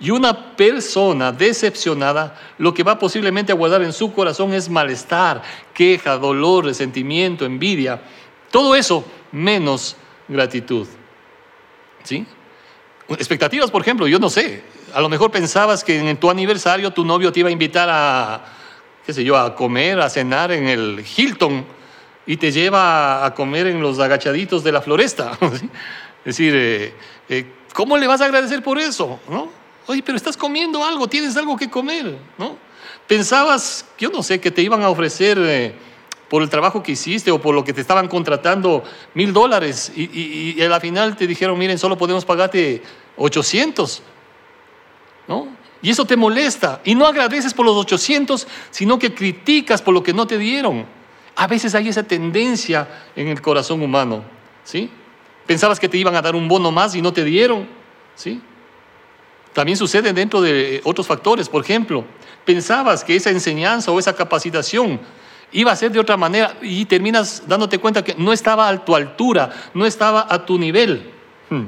Y 0.00 0.10
una 0.10 0.56
persona 0.56 1.30
decepcionada, 1.30 2.36
lo 2.58 2.74
que 2.74 2.82
va 2.82 2.98
posiblemente 2.98 3.52
a 3.52 3.54
guardar 3.54 3.82
en 3.82 3.92
su 3.92 4.12
corazón 4.12 4.52
es 4.52 4.68
malestar, 4.68 5.42
queja, 5.72 6.18
dolor, 6.18 6.64
resentimiento, 6.64 7.44
envidia. 7.44 8.02
Todo 8.50 8.74
eso 8.74 9.04
menos 9.34 9.96
gratitud. 10.28 10.86
¿Sí? 12.04 12.26
Expectativas, 13.08 13.70
por 13.70 13.82
ejemplo, 13.82 14.06
yo 14.06 14.18
no 14.18 14.30
sé. 14.30 14.62
A 14.94 15.00
lo 15.00 15.10
mejor 15.10 15.30
pensabas 15.30 15.84
que 15.84 15.98
en 15.98 16.16
tu 16.16 16.30
aniversario 16.30 16.90
tu 16.92 17.04
novio 17.04 17.30
te 17.32 17.40
iba 17.40 17.50
a 17.50 17.52
invitar 17.52 17.88
a 17.90 18.44
qué 19.04 19.12
sé 19.12 19.24
yo, 19.24 19.36
a 19.36 19.54
comer, 19.54 20.00
a 20.00 20.08
cenar 20.08 20.50
en 20.52 20.66
el 20.66 21.04
Hilton 21.16 21.64
y 22.26 22.36
te 22.36 22.50
lleva 22.50 23.24
a 23.24 23.34
comer 23.34 23.66
en 23.66 23.80
los 23.82 23.98
agachaditos 23.98 24.64
de 24.64 24.72
la 24.72 24.80
floresta. 24.80 25.38
Es 26.24 26.38
decir, 26.38 26.54
eh, 26.56 26.94
eh, 27.28 27.52
¿cómo 27.74 27.98
le 27.98 28.06
vas 28.06 28.22
a 28.22 28.24
agradecer 28.24 28.62
por 28.62 28.78
eso? 28.78 29.20
¿no? 29.28 29.50
Oye, 29.86 30.02
pero 30.02 30.16
estás 30.16 30.38
comiendo 30.38 30.82
algo, 30.82 31.06
tienes 31.06 31.36
algo 31.36 31.54
que 31.54 31.68
comer, 31.68 32.16
¿no? 32.38 32.56
Pensabas, 33.06 33.84
yo 33.98 34.08
no 34.08 34.22
sé, 34.22 34.40
que 34.40 34.50
te 34.50 34.62
iban 34.62 34.82
a 34.82 34.88
ofrecer 34.88 35.36
eh, 35.38 35.74
por 36.34 36.42
el 36.42 36.50
trabajo 36.50 36.82
que 36.82 36.90
hiciste 36.90 37.30
o 37.30 37.40
por 37.40 37.54
lo 37.54 37.62
que 37.62 37.72
te 37.72 37.80
estaban 37.80 38.08
contratando 38.08 38.82
mil 39.14 39.32
dólares 39.32 39.92
y, 39.94 40.56
y, 40.56 40.60
a 40.62 40.68
la 40.68 40.80
final 40.80 41.16
te 41.16 41.28
dijeron, 41.28 41.56
miren, 41.56 41.78
solo 41.78 41.96
podemos 41.96 42.24
pagarte 42.24 42.82
800, 43.16 44.02
¿no? 45.28 45.46
Y 45.80 45.90
eso 45.90 46.04
te 46.04 46.16
molesta 46.16 46.80
y 46.82 46.96
no 46.96 47.06
agradeces 47.06 47.54
por 47.54 47.64
los 47.64 47.76
800, 47.76 48.48
sino 48.72 48.98
que 48.98 49.14
criticas 49.14 49.80
por 49.80 49.94
lo 49.94 50.02
que 50.02 50.12
no 50.12 50.26
te 50.26 50.36
dieron. 50.36 50.86
A 51.36 51.46
veces 51.46 51.72
hay 51.76 51.88
esa 51.88 52.02
tendencia 52.02 52.88
en 53.14 53.28
el 53.28 53.40
corazón 53.40 53.80
humano, 53.80 54.24
¿sí? 54.64 54.90
Pensabas 55.46 55.78
que 55.78 55.88
te 55.88 55.98
iban 55.98 56.16
a 56.16 56.20
dar 56.20 56.34
un 56.34 56.48
bono 56.48 56.72
más 56.72 56.96
y 56.96 57.00
no 57.00 57.12
te 57.12 57.22
dieron, 57.22 57.68
¿sí? 58.16 58.40
También 59.52 59.78
sucede 59.78 60.12
dentro 60.12 60.40
de 60.40 60.80
otros 60.82 61.06
factores. 61.06 61.48
Por 61.48 61.62
ejemplo, 61.62 62.04
pensabas 62.44 63.04
que 63.04 63.14
esa 63.14 63.30
enseñanza 63.30 63.92
o 63.92 64.00
esa 64.00 64.16
capacitación 64.16 64.98
iba 65.54 65.72
a 65.72 65.76
ser 65.76 65.92
de 65.92 66.00
otra 66.00 66.16
manera 66.16 66.56
y 66.60 66.84
terminas 66.84 67.44
dándote 67.46 67.78
cuenta 67.78 68.04
que 68.04 68.14
no 68.18 68.32
estaba 68.32 68.68
a 68.68 68.84
tu 68.84 68.94
altura, 68.94 69.50
no 69.72 69.86
estaba 69.86 70.26
a 70.28 70.44
tu 70.44 70.58
nivel. 70.58 71.10
Hmm. 71.48 71.66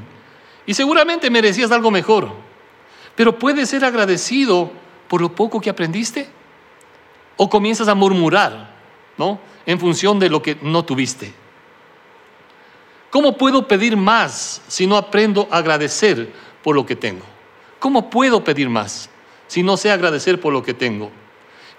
Y 0.65 0.73
seguramente 0.73 1.29
merecías 1.29 1.71
algo 1.71 1.89
mejor. 1.89 2.29
Pero 3.15 3.39
puedes 3.39 3.69
ser 3.69 3.85
agradecido 3.85 4.71
por 5.07 5.21
lo 5.21 5.33
poco 5.33 5.61
que 5.61 5.69
aprendiste. 5.69 6.29
O 7.37 7.49
comienzas 7.49 7.87
a 7.87 7.95
murmurar, 7.95 8.75
¿no? 9.17 9.39
En 9.65 9.79
función 9.79 10.19
de 10.19 10.29
lo 10.29 10.41
que 10.41 10.57
no 10.61 10.83
tuviste. 10.83 11.33
¿Cómo 13.09 13.37
puedo 13.37 13.67
pedir 13.67 13.95
más 13.95 14.61
si 14.67 14.85
no 14.85 14.97
aprendo 14.97 15.47
a 15.49 15.57
agradecer 15.57 16.33
por 16.61 16.75
lo 16.75 16.85
que 16.85 16.95
tengo? 16.95 17.23
¿Cómo 17.79 18.09
puedo 18.09 18.43
pedir 18.43 18.69
más 18.69 19.09
si 19.47 19.63
no 19.63 19.77
sé 19.77 19.91
agradecer 19.91 20.41
por 20.41 20.51
lo 20.51 20.61
que 20.61 20.73
tengo? 20.73 21.09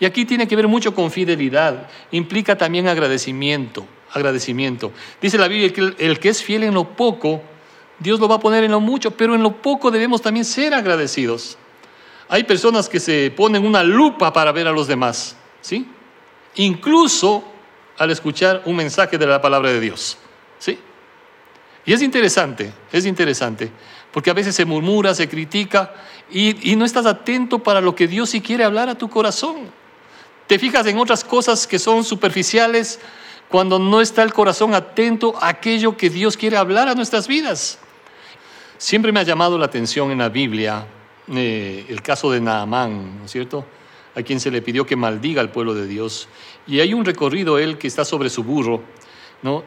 Y 0.01 0.05
aquí 0.05 0.25
tiene 0.25 0.47
que 0.47 0.57
ver 0.57 0.69
mucho 0.69 0.95
con 0.95 1.11
fidelidad, 1.11 1.89
implica 2.13 2.57
también 2.57 2.87
agradecimiento, 2.89 3.87
agradecimiento. 4.13 4.93
Dice 5.21 5.39
la 5.39 5.49
Biblia 5.49 5.73
que 5.73 5.95
el, 6.05 6.19
que 6.21 6.29
es 6.29 6.43
fiel 6.43 6.63
en 6.63 6.75
lo 6.75 6.85
poco, 6.85 7.43
Dios 7.99 8.21
lo 8.21 8.29
va 8.29 8.37
a 8.37 8.41
poner 8.41 8.65
en 8.65 8.71
lo 8.71 8.81
mucho, 8.81 9.11
pero 9.11 9.35
en 9.35 9.43
lo 9.43 9.61
poco 9.61 9.91
debemos 9.91 10.23
también 10.23 10.45
ser 10.45 10.73
agradecidos. 10.73 11.59
Hay 12.29 12.45
personas 12.45 12.89
que 12.89 13.01
se 13.01 13.33
ponen 13.35 13.67
una 13.67 13.83
lupa 13.83 14.33
para 14.33 14.53
ver 14.53 14.69
a 14.69 14.73
los 14.73 14.87
demás, 14.87 15.37
¿sí? 15.61 15.89
Incluso 16.57 17.43
al 17.97 18.11
escuchar 18.11 18.63
un 18.67 18.77
mensaje 18.77 19.19
de 19.19 19.27
la 19.27 19.41
palabra 19.41 19.71
de 19.71 19.81
Dios, 19.81 20.19
¿sí? 20.59 20.79
Y 21.85 21.93
es 21.93 22.03
interesante, 22.03 22.71
es 22.93 23.07
interesante, 23.07 23.71
porque 24.13 24.31
a 24.31 24.35
veces 24.35 24.55
se 24.55 24.65
murmura, 24.65 25.15
se 25.15 25.29
critica 25.29 25.95
y, 26.31 26.77
no 26.77 26.85
estás 26.85 27.07
atento 27.07 27.61
para 27.61 27.81
lo 27.81 27.95
que 27.95 28.07
Dios 28.07 28.31
sí 28.31 28.41
quiere 28.41 28.65
hablar 28.65 28.91
a 28.91 28.97
tu 28.97 29.09
corazón. 29.09 29.71
Te 30.49 30.59
fijas 30.59 30.87
en 30.87 30.99
otras 30.99 31.25
cosas 31.25 31.67
que 31.67 31.79
son 31.79 32.03
superficiales 32.03 32.99
cuando 33.51 33.79
no 33.79 34.01
está 34.01 34.23
el 34.23 34.33
corazón 34.33 34.75
atento 34.75 35.35
a 35.43 35.49
aquello 35.49 35.95
que 35.95 36.09
Dios 36.09 36.39
quiere 36.39 36.57
hablar 36.57 36.89
a 36.89 36.95
nuestras 36.95 37.29
vidas. 37.29 37.79
Siempre 38.79 39.13
me 39.13 39.21
ha 39.21 39.25
llamado 39.25 39.59
la 39.59 39.67
atención 39.67 40.11
en 40.11 40.19
la 40.19 40.31
Biblia 40.31 40.87
eh, 41.31 41.85
el 41.91 42.01
caso 42.01 42.31
de 42.31 42.41
Naamán, 42.41 43.19
¿no 43.19 43.27
es 43.27 43.31
cierto? 43.31 43.67
A 44.15 44.23
quien 44.23 44.41
se 44.41 44.51
le 44.51 44.63
pidió 44.63 44.87
que 44.87 44.97
maldiga 44.97 45.43
al 45.43 45.51
pueblo 45.51 45.75
de 45.75 45.87
Dios. 45.87 46.29
Y 46.67 46.81
hay 46.81 46.95
un 46.95 47.05
recorrido, 47.05 47.59
él 47.59 47.77
que 47.77 47.87
está 47.87 48.07
sobre 48.07 48.31
su 48.31 48.43
burro, 48.43 48.83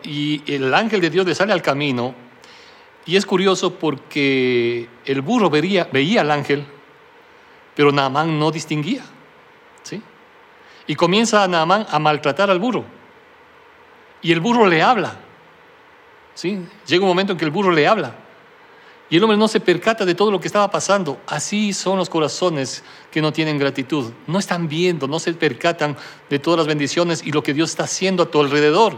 y 0.04 0.41
el 0.52 0.74
ángel 0.74 1.00
de 1.00 1.12
Dios 1.12 1.28
le 1.28 1.36
sale 1.36 1.54
al 1.54 1.62
camino. 1.62 2.15
Y 3.06 3.17
es 3.17 3.28
curioso 3.28 3.76
porque 3.76 4.89
el 5.06 5.22
burro 5.22 5.52
veía 5.52 6.22
al 6.22 6.32
ángel, 6.32 6.65
pero 7.76 7.91
Naamán 7.91 8.39
no 8.39 8.50
distinguía. 8.50 9.04
Y 10.88 10.96
comienza 10.96 11.48
Naamán 11.48 11.86
a 11.89 12.00
maltratar 12.00 12.50
al 12.50 12.60
burro. 12.60 12.84
Y 14.22 14.32
el 14.32 14.39
burro 14.39 14.65
le 14.65 14.82
habla. 14.82 15.15
¿sí? 16.34 16.60
Llega 16.88 17.04
un 17.04 17.10
momento 17.10 17.34
en 17.34 17.38
que 17.38 17.46
el 17.46 17.52
burro 17.52 17.72
le 17.72 17.88
habla. 17.88 18.15
Y 19.10 19.17
el 19.17 19.24
hombre 19.24 19.38
no 19.38 19.50
se 19.50 19.60
percata 19.60 20.06
de 20.06 20.15
todo 20.15 20.32
lo 20.32 20.39
que 20.39 20.48
estaba 20.48 20.72
pasando. 20.72 21.20
Así 21.28 21.74
son 21.74 21.98
los 21.98 22.10
corazones 22.10 22.82
que 23.12 23.22
no 23.22 23.34
tienen 23.34 23.58
gratitud. 23.58 24.12
No 24.26 24.39
están 24.39 24.70
viendo, 24.70 25.06
no 25.06 25.20
se 25.20 25.34
percatan 25.34 25.98
de 26.30 26.39
todas 26.39 26.60
las 26.60 26.67
bendiciones 26.67 27.22
y 27.26 27.32
lo 27.32 27.44
que 27.44 27.54
Dios 27.54 27.72
está 27.72 27.84
haciendo 27.84 28.24
a 28.24 28.32
tu 28.32 28.39
alrededor. 28.39 28.98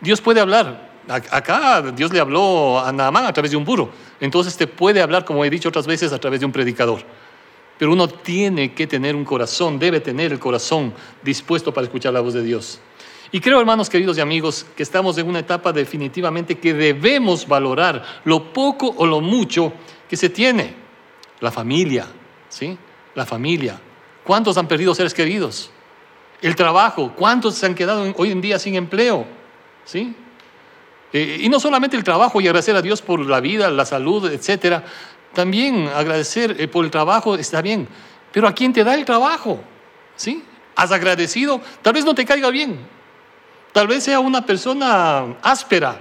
Dios 0.00 0.22
puede 0.22 0.40
hablar. 0.40 0.94
Acá 1.06 1.82
Dios 1.94 2.10
le 2.10 2.20
habló 2.20 2.80
a 2.80 2.90
Naamán 2.90 3.26
a 3.26 3.32
través 3.34 3.50
de 3.50 3.58
un 3.58 3.66
burro. 3.66 3.90
Entonces 4.18 4.56
te 4.56 4.66
puede 4.66 5.02
hablar, 5.02 5.26
como 5.26 5.44
he 5.44 5.50
dicho 5.50 5.68
otras 5.68 5.86
veces, 5.86 6.14
a 6.14 6.18
través 6.18 6.40
de 6.40 6.46
un 6.46 6.52
predicador. 6.52 7.02
Pero 7.78 7.92
uno 7.92 8.08
tiene 8.08 8.72
que 8.72 8.86
tener 8.86 9.16
un 9.16 9.24
corazón, 9.24 9.78
debe 9.78 10.00
tener 10.00 10.32
el 10.32 10.38
corazón 10.38 10.92
dispuesto 11.22 11.74
para 11.74 11.86
escuchar 11.86 12.12
la 12.12 12.20
voz 12.20 12.34
de 12.34 12.42
Dios. 12.42 12.80
Y 13.32 13.40
creo, 13.40 13.58
hermanos 13.58 13.90
queridos 13.90 14.16
y 14.16 14.20
amigos, 14.20 14.64
que 14.76 14.82
estamos 14.82 15.18
en 15.18 15.28
una 15.28 15.40
etapa 15.40 15.72
definitivamente 15.72 16.58
que 16.58 16.72
debemos 16.72 17.48
valorar 17.48 18.20
lo 18.24 18.52
poco 18.52 18.94
o 18.96 19.06
lo 19.06 19.20
mucho 19.20 19.72
que 20.08 20.16
se 20.16 20.28
tiene. 20.28 20.74
La 21.40 21.50
familia, 21.50 22.06
¿sí? 22.48 22.78
La 23.14 23.26
familia. 23.26 23.80
¿Cuántos 24.22 24.56
han 24.56 24.68
perdido 24.68 24.94
seres 24.94 25.12
queridos? 25.12 25.70
El 26.40 26.54
trabajo. 26.54 27.12
¿Cuántos 27.16 27.56
se 27.56 27.66
han 27.66 27.74
quedado 27.74 28.12
hoy 28.16 28.30
en 28.30 28.40
día 28.40 28.58
sin 28.58 28.76
empleo? 28.76 29.26
¿sí? 29.84 30.14
Eh, 31.12 31.38
y 31.42 31.48
no 31.48 31.60
solamente 31.60 31.96
el 31.96 32.04
trabajo 32.04 32.40
y 32.40 32.46
agradecer 32.46 32.74
a 32.74 32.82
Dios 32.82 33.02
por 33.02 33.20
la 33.20 33.40
vida, 33.40 33.70
la 33.70 33.84
salud, 33.84 34.30
etcétera. 34.32 34.84
También 35.34 35.88
agradecer 35.88 36.56
eh, 36.58 36.68
por 36.68 36.84
el 36.84 36.90
trabajo 36.90 37.34
está 37.34 37.60
bien. 37.60 37.88
Pero 38.32 38.48
¿a 38.48 38.54
quién 38.54 38.72
te 38.72 38.82
da 38.82 38.94
el 38.94 39.04
trabajo? 39.04 39.60
¿Sí? 40.16 40.42
¿Has 40.76 40.92
agradecido? 40.92 41.60
Tal 41.82 41.92
vez 41.92 42.04
no 42.04 42.14
te 42.14 42.24
caiga 42.24 42.50
bien. 42.50 42.78
Tal 43.72 43.86
vez 43.86 44.04
sea 44.04 44.20
una 44.20 44.46
persona 44.46 45.36
áspera. 45.42 46.00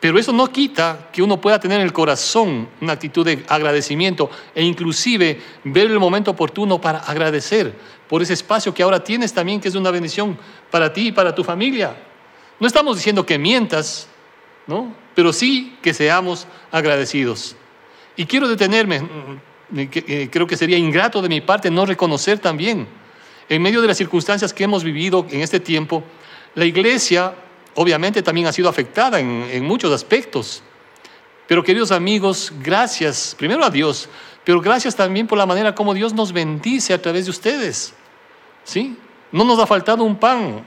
Pero 0.00 0.18
eso 0.18 0.32
no 0.32 0.46
quita 0.46 1.08
que 1.12 1.22
uno 1.22 1.40
pueda 1.40 1.58
tener 1.58 1.80
en 1.80 1.86
el 1.86 1.92
corazón 1.92 2.68
una 2.80 2.92
actitud 2.92 3.24
de 3.24 3.44
agradecimiento 3.48 4.30
e 4.54 4.62
inclusive 4.62 5.40
ver 5.64 5.90
el 5.90 5.98
momento 5.98 6.30
oportuno 6.30 6.80
para 6.80 7.00
agradecer 7.00 7.74
por 8.08 8.22
ese 8.22 8.34
espacio 8.34 8.72
que 8.72 8.82
ahora 8.82 9.02
tienes 9.02 9.32
también, 9.32 9.60
que 9.60 9.68
es 9.68 9.74
una 9.74 9.90
bendición 9.90 10.38
para 10.70 10.92
ti 10.92 11.08
y 11.08 11.12
para 11.12 11.34
tu 11.34 11.42
familia. 11.42 11.96
No 12.60 12.66
estamos 12.66 12.96
diciendo 12.96 13.26
que 13.26 13.38
mientas, 13.38 14.08
¿no? 14.66 14.94
Pero 15.14 15.32
sí 15.32 15.76
que 15.82 15.92
seamos 15.92 16.46
agradecidos. 16.70 17.56
Y 18.18 18.26
quiero 18.26 18.48
detenerme, 18.48 19.00
eh, 19.76 20.28
creo 20.28 20.44
que 20.44 20.56
sería 20.56 20.76
ingrato 20.76 21.22
de 21.22 21.28
mi 21.28 21.40
parte 21.40 21.70
no 21.70 21.86
reconocer 21.86 22.40
también, 22.40 22.88
en 23.48 23.62
medio 23.62 23.80
de 23.80 23.86
las 23.86 23.96
circunstancias 23.96 24.52
que 24.52 24.64
hemos 24.64 24.82
vivido 24.82 25.24
en 25.30 25.40
este 25.40 25.60
tiempo, 25.60 26.02
la 26.56 26.64
iglesia 26.64 27.32
obviamente 27.76 28.20
también 28.20 28.48
ha 28.48 28.52
sido 28.52 28.68
afectada 28.68 29.20
en, 29.20 29.46
en 29.52 29.64
muchos 29.64 29.92
aspectos. 29.92 30.64
Pero 31.46 31.62
queridos 31.62 31.92
amigos, 31.92 32.52
gracias 32.60 33.36
primero 33.38 33.64
a 33.64 33.70
Dios, 33.70 34.08
pero 34.42 34.60
gracias 34.60 34.96
también 34.96 35.28
por 35.28 35.38
la 35.38 35.46
manera 35.46 35.72
como 35.72 35.94
Dios 35.94 36.12
nos 36.12 36.32
bendice 36.32 36.92
a 36.94 37.00
través 37.00 37.26
de 37.26 37.30
ustedes. 37.30 37.94
¿Sí? 38.64 38.98
No 39.30 39.44
nos 39.44 39.60
ha 39.60 39.66
faltado 39.66 40.02
un 40.02 40.18
pan, 40.18 40.64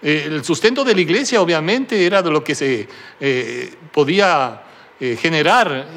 eh, 0.00 0.24
el 0.26 0.42
sustento 0.42 0.84
de 0.84 0.94
la 0.94 1.02
iglesia 1.02 1.42
obviamente 1.42 2.06
era 2.06 2.22
de 2.22 2.30
lo 2.30 2.42
que 2.42 2.54
se 2.54 2.88
eh, 3.20 3.74
podía 3.92 4.62
eh, 5.00 5.16
generar 5.20 5.88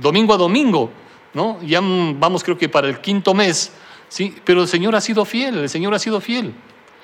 domingo 0.00 0.34
a 0.34 0.36
domingo, 0.36 0.90
¿no? 1.34 1.58
Ya 1.62 1.80
vamos 1.82 2.42
creo 2.44 2.56
que 2.56 2.68
para 2.68 2.88
el 2.88 3.00
quinto 3.00 3.34
mes, 3.34 3.72
¿sí? 4.08 4.34
Pero 4.44 4.62
el 4.62 4.68
Señor 4.68 4.94
ha 4.94 5.00
sido 5.00 5.24
fiel, 5.24 5.58
el 5.58 5.68
Señor 5.68 5.94
ha 5.94 5.98
sido 5.98 6.20
fiel. 6.20 6.54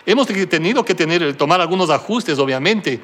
Hemos 0.04 0.26
tenido 0.26 0.84
que 0.84 0.94
tener, 0.94 1.36
tomar 1.36 1.60
algunos 1.60 1.88
ajustes, 1.88 2.38
obviamente, 2.38 3.00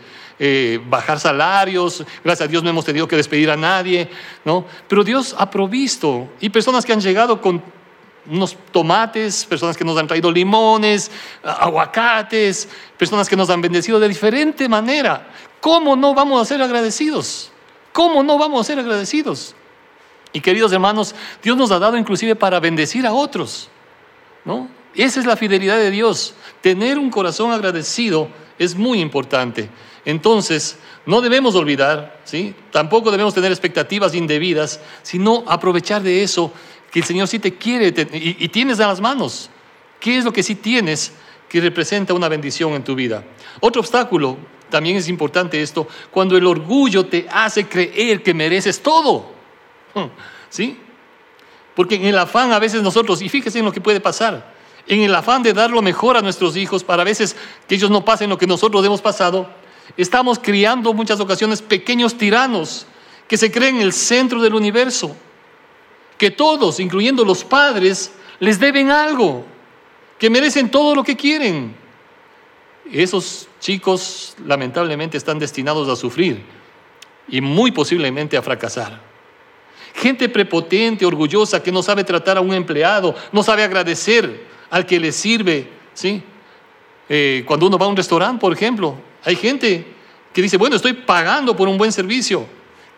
bajar 0.89 1.21
salarios, 1.21 2.05
gracias 2.25 2.49
a 2.49 2.51
Dios 2.51 2.63
no 2.65 2.71
hemos 2.71 2.85
tenido 2.85 3.07
que 3.07 3.15
despedir 3.15 3.51
a 3.51 3.57
nadie, 3.57 4.09
¿no? 4.45 4.65
Pero 4.89 5.05
Dios 5.05 5.35
ha 5.39 5.49
provisto 5.49 6.29
y 6.41 6.49
personas 6.49 6.85
que 6.85 6.93
han 6.93 7.01
llegado 7.01 7.41
con 7.41 7.63
unos 8.31 8.57
tomates, 8.73 9.45
personas 9.45 9.77
que 9.77 9.85
nos 9.85 9.99
han 9.99 10.07
traído 10.07 10.31
limones, 10.31 11.11
aguacates, 11.43 12.69
personas 12.97 13.29
que 13.29 13.37
nos 13.37 13.51
han 13.51 13.61
bendecido 13.61 13.99
de 13.99 14.09
diferente 14.09 14.69
manera. 14.69 15.29
¿Cómo 15.61 15.97
no 15.97 16.15
vamos 16.15 16.41
a 16.43 16.45
ser 16.45 16.63
agradecidos? 16.63 17.51
¿Cómo 17.99 18.23
no 18.23 18.39
vamos 18.39 18.61
a 18.61 18.65
ser 18.65 18.79
agradecidos? 18.79 19.57
Y 20.33 20.41
queridos 20.41 20.71
hermanos, 20.71 21.17
Dios 21.43 21.57
nos 21.57 21.73
ha 21.73 21.81
dado 21.81 21.99
inclusive 21.99 22.37
para 22.37 22.61
bendecir 22.61 23.05
a 23.05 23.13
otros. 23.13 23.71
¿no? 24.45 24.69
Esa 24.95 25.19
es 25.19 25.27
la 25.27 25.37
fidelidad 25.37 25.79
de 25.79 25.91
Dios. 25.91 26.37
Tener 26.61 26.97
un 26.97 27.11
corazón 27.11 27.51
agradecido 27.51 28.29
es 28.57 28.77
muy 28.77 29.01
importante. 29.01 29.69
Entonces, 30.05 30.79
no 31.07 31.21
debemos 31.21 31.57
olvidar, 31.57 32.21
¿sí? 32.23 32.55
tampoco 32.71 33.11
debemos 33.11 33.35
tener 33.35 33.51
expectativas 33.51 34.15
indebidas, 34.15 34.79
sino 35.03 35.43
aprovechar 35.49 36.01
de 36.01 36.23
eso 36.23 36.53
que 36.93 37.01
el 37.01 37.05
Señor 37.05 37.27
sí 37.27 37.41
te 37.41 37.57
quiere 37.57 37.93
y, 38.13 38.47
tienes 38.47 38.79
en 38.79 38.87
las 38.87 39.01
manos. 39.01 39.51
¿Qué 39.99 40.19
es 40.19 40.25
lo 40.25 40.33
que 40.33 40.45
sí 40.45 40.55
tienes 40.55 41.15
que 41.49 41.61
representa 41.61 42.15
una 42.15 42.29
bendición 42.29 42.75
en 42.75 42.85
tu 42.85 42.95
vida? 42.95 43.25
Otro 43.59 43.81
obstáculo, 43.81 44.37
también 44.71 44.97
es 44.97 45.09
importante 45.09 45.61
esto, 45.61 45.87
cuando 46.11 46.37
el 46.37 46.47
orgullo 46.47 47.07
te 47.07 47.27
hace 47.31 47.67
creer 47.67 48.23
que 48.23 48.35
mereces 48.35 48.83
todo. 48.83 49.27
¿Sí? 50.51 50.79
Porque 51.75 51.95
en 51.95 52.07
el 52.07 52.19
afán 52.19 52.53
a 52.53 52.59
veces 52.59 52.83
nosotros, 52.83 53.23
y 53.23 53.29
fíjese 53.29 53.59
en 53.61 53.65
lo 53.65 53.73
que 53.73 53.81
puede 53.81 54.01
pasar, 54.01 54.55
en 54.87 55.01
el 55.01 55.15
afán 55.15 55.43
de 55.43 55.53
dar 55.53 55.71
lo 55.71 55.83
mejor 55.83 56.17
a 56.17 56.23
nuestros 56.23 56.57
hijos, 56.57 56.83
para 56.83 57.03
a 57.03 57.05
veces 57.05 57.37
que 57.67 57.75
ellos 57.75 57.91
no 57.91 58.05
pasen 58.05 58.31
lo 58.31 58.39
que 58.39 58.47
nosotros 58.47 58.85
hemos 58.85 59.01
pasado, 59.01 59.49
estamos 59.97 60.39
criando 60.39 60.93
muchas 60.93 61.21
ocasiones 61.21 61.63
pequeños 61.63 62.17
tiranos 62.17 62.87
que 63.27 63.37
se 63.37 63.53
creen 63.53 63.81
el 63.81 63.93
centro 63.93 64.41
del 64.41 64.55
universo, 64.55 65.15
que 66.17 66.31
todos, 66.31 66.81
incluyendo 66.81 67.25
los 67.25 67.45
padres, 67.45 68.13
les 68.41 68.59
deben 68.59 68.91
algo, 68.91 69.45
que 70.19 70.31
merecen 70.31 70.71
todo 70.71 70.95
lo 70.95 71.05
que 71.05 71.17
quieren. 71.17 71.77
Esos 72.93 73.49
chicos 73.61 74.35
lamentablemente 74.47 75.17
están 75.17 75.39
destinados 75.39 75.89
a 75.89 75.97
sufrir 75.97 76.43
y 77.29 77.41
muy 77.41 77.71
posiblemente 77.71 78.37
a 78.37 78.43
fracasar. 78.43 79.01
Gente 79.95 80.29
prepotente, 80.29 81.05
orgullosa, 81.05 81.63
que 81.63 81.73
no 81.73 81.83
sabe 81.83 82.05
tratar 82.05 82.39
a 82.39 82.41
un 82.41 82.55
empleado, 82.55 83.15
no 83.33 83.43
sabe 83.43 83.63
agradecer 83.63 84.47
al 84.71 84.87
que 84.87 85.01
le 85.01 85.13
sirve, 85.13 85.69
¿sí? 85.93 86.23
Eh, 87.09 87.43
cuando 87.47 87.67
uno 87.67 87.79
va 87.79 87.87
a 87.87 87.89
un 87.89 87.97
restaurante, 87.97 88.41
por 88.41 88.53
ejemplo, 88.53 88.97
hay 89.25 89.37
gente 89.37 89.85
que 90.33 90.43
dice, 90.43 90.57
bueno, 90.57 90.77
estoy 90.77 90.93
pagando 90.93 91.57
por 91.57 91.69
un 91.69 91.79
buen 91.79 91.93
servicio. 91.93 92.47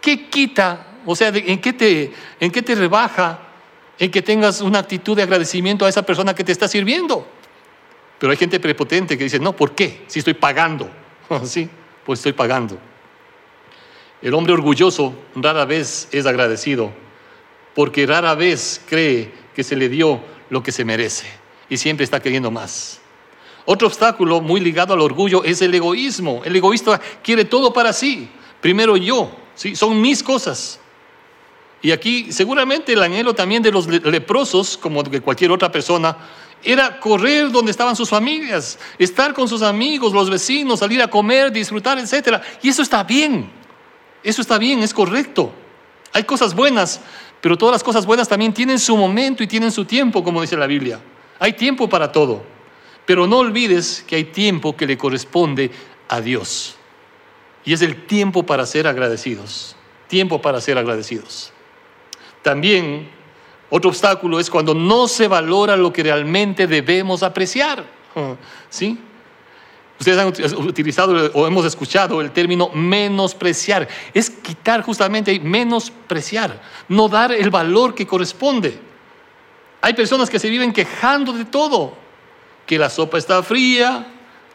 ¿Qué 0.00 0.28
quita? 0.28 0.98
O 1.06 1.16
sea, 1.16 1.28
¿en 1.28 1.60
qué 1.60 1.72
te, 1.72 2.12
en 2.38 2.50
qué 2.50 2.62
te 2.62 2.74
rebaja 2.74 3.40
en 3.98 4.10
que 4.10 4.22
tengas 4.22 4.60
una 4.60 4.78
actitud 4.78 5.16
de 5.16 5.22
agradecimiento 5.22 5.84
a 5.84 5.88
esa 5.88 6.02
persona 6.02 6.34
que 6.34 6.44
te 6.44 6.52
está 6.52 6.68
sirviendo? 6.68 7.26
Pero 8.20 8.30
hay 8.30 8.36
gente 8.36 8.60
prepotente 8.60 9.16
que 9.16 9.24
dice, 9.24 9.40
no, 9.40 9.56
¿por 9.56 9.74
qué? 9.74 10.02
Si 10.06 10.18
estoy 10.18 10.34
pagando. 10.34 10.88
sí, 11.42 11.68
pues 12.04 12.20
estoy 12.20 12.34
pagando. 12.34 12.78
El 14.20 14.34
hombre 14.34 14.52
orgulloso 14.52 15.14
rara 15.34 15.64
vez 15.64 16.06
es 16.12 16.26
agradecido, 16.26 16.92
porque 17.74 18.06
rara 18.06 18.34
vez 18.34 18.82
cree 18.86 19.32
que 19.56 19.64
se 19.64 19.74
le 19.74 19.88
dio 19.88 20.20
lo 20.50 20.62
que 20.62 20.70
se 20.70 20.84
merece 20.84 21.26
y 21.70 21.78
siempre 21.78 22.04
está 22.04 22.20
queriendo 22.20 22.50
más. 22.50 23.00
Otro 23.64 23.88
obstáculo 23.88 24.42
muy 24.42 24.60
ligado 24.60 24.92
al 24.92 25.00
orgullo 25.00 25.42
es 25.42 25.62
el 25.62 25.74
egoísmo. 25.74 26.42
El 26.44 26.54
egoísta 26.56 27.00
quiere 27.22 27.46
todo 27.46 27.72
para 27.72 27.92
sí. 27.94 28.28
Primero 28.60 28.98
yo, 28.98 29.30
¿sí? 29.54 29.74
son 29.74 29.98
mis 29.98 30.22
cosas. 30.22 30.78
Y 31.80 31.92
aquí 31.92 32.30
seguramente 32.30 32.92
el 32.92 33.02
anhelo 33.02 33.34
también 33.34 33.62
de 33.62 33.72
los 33.72 33.86
leprosos, 33.86 34.76
como 34.76 35.02
de 35.02 35.22
cualquier 35.22 35.50
otra 35.50 35.72
persona, 35.72 36.16
era 36.62 37.00
correr 37.00 37.50
donde 37.50 37.70
estaban 37.70 37.96
sus 37.96 38.08
familias, 38.08 38.78
estar 38.98 39.32
con 39.32 39.48
sus 39.48 39.62
amigos, 39.62 40.12
los 40.12 40.28
vecinos, 40.28 40.80
salir 40.80 41.00
a 41.02 41.08
comer, 41.08 41.50
disfrutar, 41.50 41.98
etc. 41.98 42.42
Y 42.62 42.68
eso 42.68 42.82
está 42.82 43.02
bien. 43.04 43.50
Eso 44.22 44.42
está 44.42 44.58
bien, 44.58 44.80
es 44.80 44.92
correcto. 44.92 45.52
Hay 46.12 46.24
cosas 46.24 46.54
buenas, 46.54 47.00
pero 47.40 47.56
todas 47.56 47.72
las 47.72 47.82
cosas 47.82 48.04
buenas 48.04 48.28
también 48.28 48.52
tienen 48.52 48.78
su 48.78 48.96
momento 48.96 49.42
y 49.42 49.46
tienen 49.46 49.72
su 49.72 49.84
tiempo, 49.84 50.22
como 50.22 50.42
dice 50.42 50.56
la 50.56 50.66
Biblia. 50.66 51.00
Hay 51.38 51.54
tiempo 51.54 51.88
para 51.88 52.12
todo. 52.12 52.42
Pero 53.06 53.26
no 53.26 53.38
olvides 53.38 54.04
que 54.06 54.16
hay 54.16 54.24
tiempo 54.24 54.76
que 54.76 54.86
le 54.86 54.98
corresponde 54.98 55.70
a 56.08 56.20
Dios. 56.20 56.76
Y 57.64 57.72
es 57.72 57.82
el 57.82 58.06
tiempo 58.06 58.44
para 58.44 58.66
ser 58.66 58.86
agradecidos. 58.86 59.76
Tiempo 60.08 60.42
para 60.42 60.60
ser 60.60 60.76
agradecidos. 60.76 61.52
También 62.42 63.08
otro 63.70 63.90
obstáculo 63.90 64.40
es 64.40 64.50
cuando 64.50 64.74
no 64.74 65.08
se 65.08 65.28
valora 65.28 65.76
lo 65.76 65.92
que 65.92 66.02
realmente 66.02 66.66
debemos 66.66 67.22
apreciar. 67.22 67.84
¿Sí? 68.68 68.98
Ustedes 69.98 70.18
han 70.18 70.28
utilizado 70.66 71.30
o 71.34 71.46
hemos 71.46 71.64
escuchado 71.64 72.20
el 72.20 72.30
término 72.30 72.70
menospreciar. 72.74 73.86
Es 74.12 74.30
quitar 74.30 74.82
justamente 74.82 75.38
menospreciar, 75.38 76.60
no 76.88 77.08
dar 77.08 77.32
el 77.32 77.50
valor 77.50 77.94
que 77.94 78.06
corresponde. 78.06 78.78
Hay 79.82 79.94
personas 79.94 80.28
que 80.28 80.38
se 80.38 80.48
viven 80.48 80.72
quejando 80.72 81.32
de 81.32 81.44
todo, 81.44 81.94
que 82.66 82.78
la 82.78 82.90
sopa 82.90 83.18
está 83.18 83.42
fría, 83.42 84.06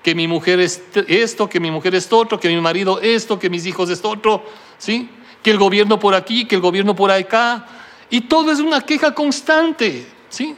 que 0.04 0.14
mi 0.14 0.28
mujer 0.28 0.60
es 0.60 0.84
esto, 1.08 1.48
que 1.50 1.60
mi 1.60 1.72
mujer 1.72 1.96
es 1.96 2.12
otro, 2.12 2.40
que 2.40 2.50
mi 2.50 2.60
marido 2.60 3.00
esto, 3.02 3.40
que 3.40 3.50
mis 3.50 3.66
hijos 3.66 3.90
es 3.90 4.04
otro, 4.04 4.44
¿sí? 4.78 5.10
Que 5.42 5.52
el 5.52 5.58
gobierno 5.58 6.00
por 6.00 6.16
aquí, 6.16 6.46
que 6.46 6.56
el 6.56 6.62
gobierno 6.62 6.96
por 6.96 7.12
acá, 7.12 7.66
y 8.10 8.22
todo 8.22 8.52
es 8.52 8.60
una 8.60 8.82
queja 8.82 9.14
constante, 9.14 10.08
¿sí? 10.30 10.56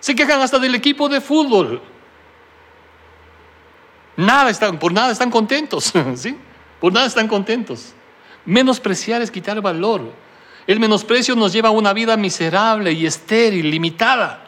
Se 0.00 0.14
quejan 0.14 0.40
hasta 0.40 0.58
del 0.58 0.74
equipo 0.74 1.08
de 1.08 1.20
fútbol. 1.20 1.80
Nada 4.16 4.50
están, 4.50 4.78
por 4.78 4.92
nada 4.92 5.12
están 5.12 5.30
contentos, 5.30 5.92
¿sí? 6.16 6.36
Por 6.80 6.92
nada 6.92 7.06
están 7.06 7.28
contentos. 7.28 7.94
Menospreciar 8.44 9.22
es 9.22 9.30
quitar 9.30 9.60
valor. 9.60 10.12
El 10.66 10.80
menosprecio 10.80 11.34
nos 11.34 11.52
lleva 11.52 11.68
a 11.68 11.72
una 11.72 11.92
vida 11.92 12.16
miserable 12.16 12.92
y 12.92 13.06
estéril, 13.06 13.70
limitada. 13.70 14.44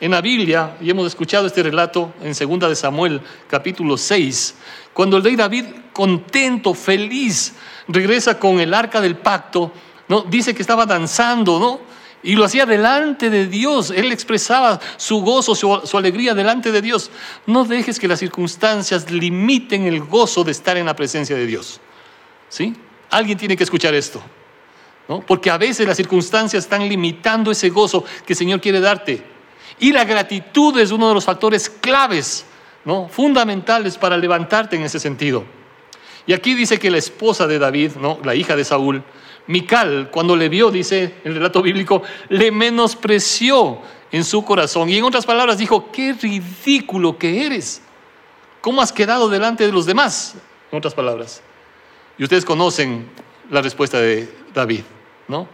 En 0.00 0.10
la 0.10 0.20
Biblia, 0.20 0.76
y 0.80 0.90
hemos 0.90 1.06
escuchado 1.06 1.46
este 1.46 1.62
relato 1.62 2.12
en 2.20 2.34
2 2.34 2.68
de 2.68 2.76
Samuel, 2.76 3.20
capítulo 3.48 3.96
6, 3.96 4.54
cuando 4.92 5.16
el 5.16 5.24
rey 5.24 5.36
David, 5.36 5.66
contento, 5.92 6.74
feliz, 6.74 7.54
regresa 7.88 8.38
con 8.38 8.60
el 8.60 8.74
arca 8.74 9.00
del 9.00 9.16
pacto, 9.16 9.72
¿no? 10.08 10.22
dice 10.22 10.54
que 10.54 10.62
estaba 10.62 10.86
danzando, 10.86 11.58
¿no? 11.58 11.80
Y 12.24 12.36
lo 12.36 12.44
hacía 12.44 12.64
delante 12.64 13.28
de 13.28 13.46
Dios. 13.46 13.90
Él 13.90 14.10
expresaba 14.10 14.80
su 14.96 15.20
gozo, 15.20 15.54
su, 15.54 15.98
alegría 15.98 16.32
delante 16.32 16.72
de 16.72 16.80
Dios. 16.80 17.10
No 17.46 17.64
dejes 17.64 18.00
que 18.00 18.08
las 18.08 18.18
circunstancias 18.18 19.10
limiten 19.10 19.86
el 19.86 20.00
gozo 20.00 20.42
de 20.42 20.52
estar 20.52 20.78
en 20.78 20.86
la 20.86 20.96
presencia 20.96 21.36
de 21.36 21.44
Dios. 21.44 21.80
¿Sí? 22.48 22.74
Alguien 23.10 23.36
tiene 23.36 23.58
que 23.58 23.64
escuchar 23.64 23.94
esto. 23.94 24.22
¿no? 25.06 25.20
Porque 25.20 25.50
a 25.50 25.58
veces 25.58 25.86
las 25.86 25.98
circunstancias 25.98 26.64
están 26.64 26.88
limitando 26.88 27.50
ese 27.50 27.68
gozo 27.68 28.04
que 28.26 28.32
el 28.32 28.38
Señor 28.38 28.58
quiere 28.62 28.80
darte. 28.80 29.22
Y 29.78 29.92
la 29.92 30.04
gratitud 30.04 30.78
es 30.78 30.92
uno 30.92 31.08
de 31.08 31.14
los 31.14 31.26
factores 31.26 31.68
claves, 31.68 32.46
¿no? 32.86 33.06
fundamentales 33.08 33.98
para 33.98 34.16
levantarte 34.16 34.76
en 34.76 34.82
ese 34.82 34.98
sentido. 34.98 35.44
Y 36.26 36.32
aquí 36.32 36.54
dice 36.54 36.78
que 36.78 36.90
la 36.90 36.96
esposa 36.96 37.46
de 37.46 37.58
David, 37.58 37.92
¿no? 38.00 38.18
la 38.24 38.34
hija 38.34 38.56
de 38.56 38.64
Saúl, 38.64 39.04
Mical, 39.46 40.10
cuando 40.10 40.36
le 40.36 40.48
vio, 40.48 40.70
dice 40.70 41.16
el 41.24 41.34
relato 41.34 41.60
bíblico, 41.60 42.02
le 42.30 42.50
menospreció 42.50 43.78
en 44.10 44.24
su 44.24 44.44
corazón. 44.44 44.88
Y 44.88 44.96
en 44.96 45.04
otras 45.04 45.26
palabras 45.26 45.58
dijo, 45.58 45.90
qué 45.92 46.14
ridículo 46.14 47.18
que 47.18 47.44
eres. 47.44 47.82
¿Cómo 48.60 48.80
has 48.80 48.92
quedado 48.92 49.28
delante 49.28 49.66
de 49.66 49.72
los 49.72 49.84
demás? 49.84 50.36
En 50.70 50.78
otras 50.78 50.94
palabras. 50.94 51.42
Y 52.16 52.22
ustedes 52.22 52.44
conocen 52.44 53.08
la 53.50 53.60
respuesta 53.60 54.00
de 54.00 54.32
David, 54.54 54.82
¿no? 55.28 55.46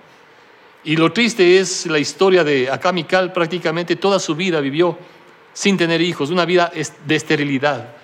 Y 0.85 0.97
lo 0.97 1.13
triste 1.13 1.59
es 1.59 1.87
la 1.87 1.99
historia 1.99 2.45
de 2.45 2.71
acá 2.71 2.93
Mical 2.93 3.33
prácticamente 3.33 3.97
toda 3.97 4.19
su 4.19 4.35
vida 4.35 4.61
vivió 4.61 4.97
sin 5.53 5.77
tener 5.77 6.01
hijos, 6.01 6.31
una 6.31 6.45
vida 6.45 6.73
de 7.05 7.17
esterilidad. 7.17 7.95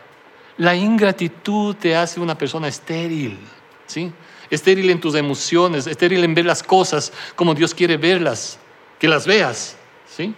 La 0.58 0.74
ingratitud 0.74 1.76
te 1.76 1.94
hace 1.94 2.18
una 2.18 2.36
persona 2.36 2.68
estéril, 2.68 3.38
¿sí? 3.86 4.12
Estéril 4.50 4.90
en 4.90 5.00
tus 5.00 5.14
emociones, 5.14 5.86
estéril 5.86 6.24
en 6.24 6.34
ver 6.34 6.46
las 6.46 6.62
cosas 6.62 7.12
como 7.34 7.54
Dios 7.54 7.74
quiere 7.74 7.96
verlas, 7.96 8.58
que 8.98 9.08
las 9.08 9.26
veas, 9.26 9.76
¿sí? 10.08 10.34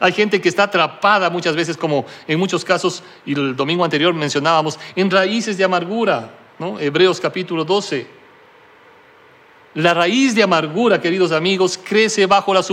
Hay 0.00 0.12
gente 0.12 0.40
que 0.40 0.48
está 0.48 0.64
atrapada 0.64 1.28
muchas 1.28 1.56
veces, 1.56 1.76
como 1.76 2.06
en 2.26 2.38
muchos 2.38 2.64
casos, 2.64 3.02
y 3.26 3.32
el 3.32 3.56
domingo 3.56 3.84
anterior 3.84 4.14
mencionábamos, 4.14 4.78
en 4.94 5.10
raíces 5.10 5.58
de 5.58 5.64
amargura, 5.64 6.34
¿no? 6.58 6.78
Hebreos 6.78 7.20
capítulo 7.20 7.64
12. 7.64 8.06
La 9.74 9.94
raíz 9.94 10.34
de 10.34 10.42
amargura, 10.42 11.00
queridos 11.00 11.32
amigos, 11.32 11.78
crece 11.82 12.26
bajo 12.26 12.54
la 12.54 12.64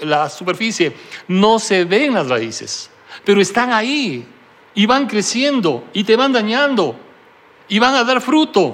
la 0.00 0.28
superficie. 0.28 0.92
No 1.28 1.58
se 1.58 1.84
ven 1.84 2.14
las 2.14 2.28
raíces, 2.28 2.90
pero 3.24 3.40
están 3.40 3.72
ahí 3.72 4.26
y 4.74 4.86
van 4.86 5.06
creciendo 5.06 5.84
y 5.92 6.04
te 6.04 6.16
van 6.16 6.32
dañando 6.32 6.96
y 7.68 7.78
van 7.78 7.94
a 7.94 8.04
dar 8.04 8.20
fruto. 8.20 8.72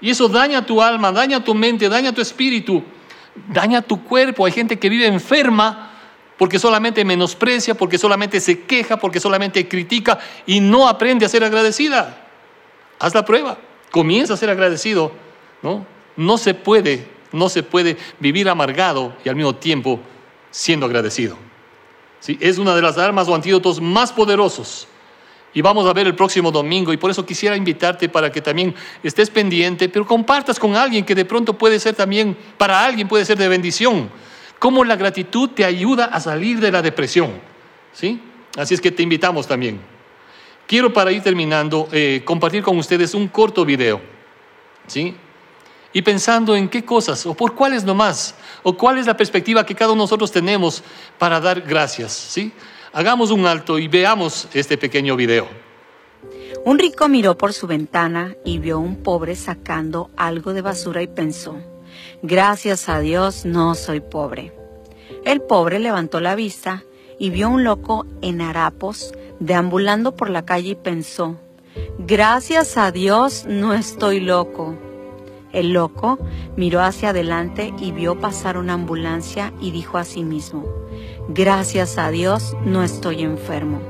Y 0.00 0.10
eso 0.10 0.28
daña 0.28 0.64
tu 0.64 0.80
alma, 0.80 1.12
daña 1.12 1.44
tu 1.44 1.54
mente, 1.54 1.88
daña 1.88 2.12
tu 2.12 2.20
espíritu, 2.20 2.82
daña 3.48 3.82
tu 3.82 4.02
cuerpo. 4.02 4.46
Hay 4.46 4.52
gente 4.52 4.78
que 4.78 4.88
vive 4.88 5.06
enferma 5.06 5.90
porque 6.38 6.58
solamente 6.58 7.04
menosprecia, 7.04 7.74
porque 7.74 7.98
solamente 7.98 8.40
se 8.40 8.62
queja, 8.62 8.96
porque 8.96 9.20
solamente 9.20 9.68
critica 9.68 10.18
y 10.46 10.60
no 10.60 10.88
aprende 10.88 11.26
a 11.26 11.28
ser 11.28 11.44
agradecida. 11.44 12.26
Haz 12.98 13.14
la 13.14 13.24
prueba, 13.24 13.58
comienza 13.90 14.34
a 14.34 14.36
ser 14.38 14.48
agradecido. 14.48 15.12
No, 15.62 15.84
no 16.16 16.38
se 16.38 16.54
puede, 16.54 17.06
no 17.32 17.50
se 17.50 17.62
puede 17.62 17.98
vivir 18.20 18.48
amargado 18.48 19.14
y 19.22 19.28
al 19.28 19.36
mismo 19.36 19.54
tiempo 19.54 20.00
siendo 20.50 20.86
agradecido. 20.86 21.36
¿Sí? 22.20 22.38
Es 22.40 22.56
una 22.56 22.74
de 22.74 22.82
las 22.82 22.96
armas 22.96 23.28
o 23.28 23.34
antídotos 23.34 23.80
más 23.80 24.12
poderosos 24.12 24.88
y 25.52 25.62
vamos 25.62 25.86
a 25.86 25.92
ver 25.92 26.06
el 26.06 26.14
próximo 26.14 26.50
domingo 26.50 26.92
y 26.92 26.96
por 26.96 27.10
eso 27.10 27.26
quisiera 27.26 27.56
invitarte 27.56 28.08
para 28.08 28.30
que 28.30 28.40
también 28.40 28.74
estés 29.02 29.30
pendiente, 29.30 29.88
pero 29.88 30.06
compartas 30.06 30.58
con 30.58 30.76
alguien 30.76 31.04
que 31.04 31.14
de 31.14 31.24
pronto 31.24 31.54
puede 31.54 31.80
ser 31.80 31.94
también, 31.94 32.36
para 32.56 32.84
alguien 32.84 33.08
puede 33.08 33.24
ser 33.24 33.36
de 33.36 33.48
bendición, 33.48 34.10
cómo 34.58 34.84
la 34.84 34.96
gratitud 34.96 35.50
te 35.50 35.64
ayuda 35.64 36.06
a 36.06 36.20
salir 36.20 36.60
de 36.60 36.70
la 36.70 36.82
depresión. 36.82 37.32
¿sí? 37.92 38.20
Así 38.56 38.74
es 38.74 38.80
que 38.80 38.90
te 38.90 39.02
invitamos 39.02 39.46
también. 39.46 39.80
Quiero 40.66 40.92
para 40.92 41.10
ir 41.10 41.22
terminando 41.22 41.88
eh, 41.90 42.22
compartir 42.24 42.62
con 42.62 42.78
ustedes 42.78 43.14
un 43.14 43.26
corto 43.26 43.64
video, 43.64 44.00
¿sí? 44.86 45.16
Y 45.92 46.02
pensando 46.02 46.54
en 46.54 46.68
qué 46.68 46.84
cosas, 46.84 47.26
o 47.26 47.34
por 47.34 47.56
cuáles 47.56 47.82
nomás, 47.82 48.36
o 48.62 48.76
cuál 48.76 48.98
es 48.98 49.06
la 49.06 49.16
perspectiva 49.16 49.66
que 49.66 49.74
cada 49.74 49.90
uno 49.90 50.02
de 50.02 50.04
nosotros 50.04 50.30
tenemos 50.30 50.84
para 51.18 51.40
dar 51.40 51.62
gracias, 51.62 52.12
¿sí? 52.12 52.52
Hagamos 52.92 53.30
un 53.30 53.46
alto 53.46 53.78
y 53.78 53.86
veamos 53.86 54.48
este 54.52 54.76
pequeño 54.76 55.14
video. 55.14 55.46
Un 56.64 56.76
rico 56.76 57.08
miró 57.08 57.38
por 57.38 57.52
su 57.52 57.68
ventana 57.68 58.34
y 58.44 58.58
vio 58.58 58.76
a 58.76 58.78
un 58.78 58.96
pobre 58.96 59.36
sacando 59.36 60.10
algo 60.16 60.52
de 60.52 60.60
basura 60.60 61.00
y 61.00 61.06
pensó, 61.06 61.56
gracias 62.22 62.88
a 62.88 62.98
Dios 62.98 63.44
no 63.44 63.76
soy 63.76 64.00
pobre. 64.00 64.52
El 65.24 65.40
pobre 65.40 65.78
levantó 65.78 66.20
la 66.20 66.34
vista 66.34 66.82
y 67.16 67.30
vio 67.30 67.46
a 67.46 67.50
un 67.50 67.62
loco 67.62 68.06
en 68.22 68.40
harapos 68.40 69.14
deambulando 69.38 70.16
por 70.16 70.28
la 70.28 70.44
calle 70.44 70.70
y 70.70 70.74
pensó, 70.74 71.36
gracias 71.98 72.76
a 72.76 72.90
Dios 72.90 73.44
no 73.46 73.72
estoy 73.72 74.18
loco. 74.18 74.76
El 75.52 75.72
loco 75.72 76.18
miró 76.56 76.80
hacia 76.80 77.10
adelante 77.10 77.74
y 77.78 77.90
vio 77.90 78.20
pasar 78.20 78.56
una 78.56 78.74
ambulancia 78.74 79.52
y 79.60 79.72
dijo 79.72 79.98
a 79.98 80.04
sí 80.04 80.22
mismo, 80.22 80.64
gracias 81.28 81.98
a 81.98 82.10
Dios 82.10 82.56
no 82.64 82.84
estoy 82.84 83.22
enfermo. 83.22 83.80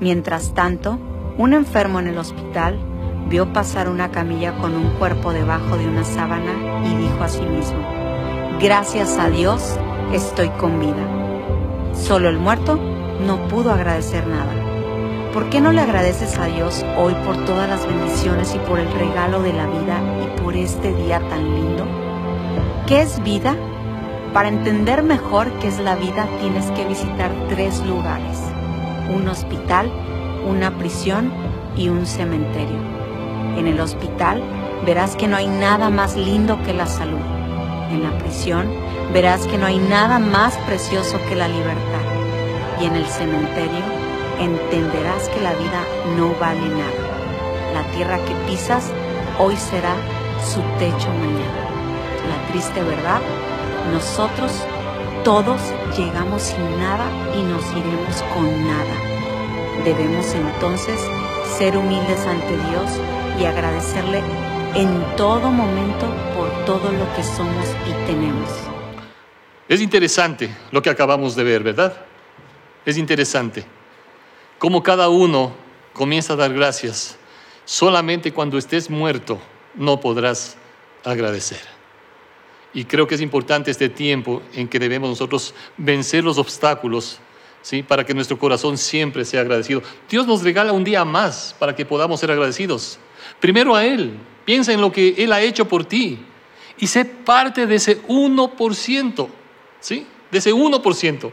Mientras 0.00 0.54
tanto, 0.54 0.98
un 1.38 1.52
enfermo 1.52 2.00
en 2.00 2.08
el 2.08 2.18
hospital 2.18 2.80
vio 3.28 3.52
pasar 3.52 3.88
una 3.88 4.10
camilla 4.10 4.58
con 4.58 4.74
un 4.74 4.90
cuerpo 4.98 5.32
debajo 5.32 5.76
de 5.76 5.86
una 5.86 6.04
sábana 6.04 6.84
y 6.84 6.96
dijo 6.96 7.22
a 7.22 7.28
sí 7.28 7.42
mismo, 7.42 7.78
gracias 8.60 9.18
a 9.18 9.30
Dios 9.30 9.78
estoy 10.12 10.48
con 10.50 10.80
vida. 10.80 11.94
Solo 11.94 12.28
el 12.28 12.38
muerto 12.38 12.80
no 13.24 13.46
pudo 13.46 13.70
agradecer 13.70 14.26
nada. 14.26 14.52
¿Por 15.32 15.48
qué 15.48 15.60
no 15.60 15.72
le 15.72 15.80
agradeces 15.80 16.36
a 16.38 16.46
Dios 16.46 16.84
hoy 16.98 17.14
por 17.24 17.44
todas 17.44 17.68
las 17.68 17.86
bendiciones 17.86 18.54
y 18.54 18.58
por 18.58 18.80
el 18.80 18.92
regalo 18.92 19.42
de 19.42 19.52
la 19.52 19.66
vida 19.66 20.00
por 20.42 20.56
este 20.56 20.92
día 20.94 21.20
tan 21.28 21.54
lindo? 21.54 21.86
¿Qué 22.86 23.02
es 23.02 23.22
vida? 23.22 23.56
Para 24.32 24.48
entender 24.48 25.02
mejor 25.02 25.50
qué 25.60 25.68
es 25.68 25.78
la 25.78 25.94
vida 25.94 26.26
tienes 26.40 26.70
que 26.72 26.84
visitar 26.84 27.30
tres 27.48 27.80
lugares. 27.86 28.40
Un 29.14 29.28
hospital, 29.28 29.92
una 30.46 30.76
prisión 30.78 31.32
y 31.76 31.88
un 31.88 32.06
cementerio. 32.06 32.78
En 33.56 33.66
el 33.66 33.78
hospital 33.80 34.42
verás 34.84 35.16
que 35.16 35.28
no 35.28 35.36
hay 35.36 35.46
nada 35.46 35.90
más 35.90 36.16
lindo 36.16 36.60
que 36.62 36.74
la 36.74 36.86
salud. 36.86 37.20
En 37.90 38.02
la 38.02 38.16
prisión 38.18 38.68
verás 39.12 39.46
que 39.46 39.58
no 39.58 39.66
hay 39.66 39.78
nada 39.78 40.18
más 40.18 40.56
precioso 40.66 41.18
que 41.28 41.36
la 41.36 41.48
libertad. 41.48 42.02
Y 42.80 42.86
en 42.86 42.96
el 42.96 43.06
cementerio 43.06 43.84
entenderás 44.40 45.28
que 45.28 45.40
la 45.40 45.52
vida 45.52 45.84
no 46.16 46.34
vale 46.40 46.68
nada. 46.68 47.12
La 47.74 47.84
tierra 47.94 48.18
que 48.24 48.34
pisas 48.50 48.90
hoy 49.38 49.56
será 49.56 49.94
su 50.44 50.60
techo 50.78 51.08
mañana. 51.08 51.68
La 52.28 52.48
triste 52.50 52.82
verdad, 52.82 53.20
nosotros 53.92 54.52
todos 55.24 55.60
llegamos 55.96 56.42
sin 56.42 56.78
nada 56.78 57.06
y 57.36 57.42
nos 57.42 57.64
iremos 57.72 58.22
con 58.34 58.66
nada. 58.66 59.84
Debemos 59.84 60.26
entonces 60.34 61.00
ser 61.58 61.76
humildes 61.76 62.20
ante 62.26 62.56
Dios 62.56 62.90
y 63.40 63.44
agradecerle 63.44 64.20
en 64.74 65.16
todo 65.16 65.50
momento 65.50 66.06
por 66.36 66.50
todo 66.64 66.90
lo 66.90 67.14
que 67.14 67.22
somos 67.22 67.66
y 67.86 68.06
tenemos. 68.06 68.48
Es 69.68 69.80
interesante 69.80 70.54
lo 70.70 70.82
que 70.82 70.90
acabamos 70.90 71.36
de 71.36 71.44
ver, 71.44 71.62
¿verdad? 71.62 71.94
Es 72.84 72.96
interesante 72.96 73.64
cómo 74.58 74.82
cada 74.82 75.08
uno 75.08 75.52
comienza 75.92 76.32
a 76.32 76.36
dar 76.36 76.52
gracias. 76.52 77.16
Solamente 77.64 78.32
cuando 78.32 78.58
estés 78.58 78.90
muerto 78.90 79.38
no 79.74 80.00
podrás 80.00 80.56
agradecer. 81.04 81.60
Y 82.74 82.84
creo 82.84 83.06
que 83.06 83.14
es 83.14 83.20
importante 83.20 83.70
este 83.70 83.88
tiempo 83.88 84.42
en 84.54 84.68
que 84.68 84.78
debemos 84.78 85.10
nosotros 85.10 85.54
vencer 85.76 86.24
los 86.24 86.38
obstáculos 86.38 87.18
¿sí? 87.60 87.82
para 87.82 88.04
que 88.04 88.14
nuestro 88.14 88.38
corazón 88.38 88.78
siempre 88.78 89.24
sea 89.24 89.42
agradecido. 89.42 89.82
Dios 90.08 90.26
nos 90.26 90.42
regala 90.42 90.72
un 90.72 90.84
día 90.84 91.04
más 91.04 91.54
para 91.58 91.76
que 91.76 91.84
podamos 91.84 92.20
ser 92.20 92.30
agradecidos. 92.30 92.98
Primero 93.40 93.74
a 93.74 93.84
Él, 93.84 94.14
piensa 94.44 94.72
en 94.72 94.80
lo 94.80 94.90
que 94.90 95.14
Él 95.18 95.32
ha 95.32 95.42
hecho 95.42 95.66
por 95.66 95.84
ti 95.84 96.18
y 96.78 96.86
sé 96.86 97.04
parte 97.04 97.66
de 97.66 97.74
ese 97.74 98.02
1%, 98.02 99.28
¿sí? 99.80 100.06
de 100.30 100.38
ese 100.38 100.52
1%. 100.52 101.30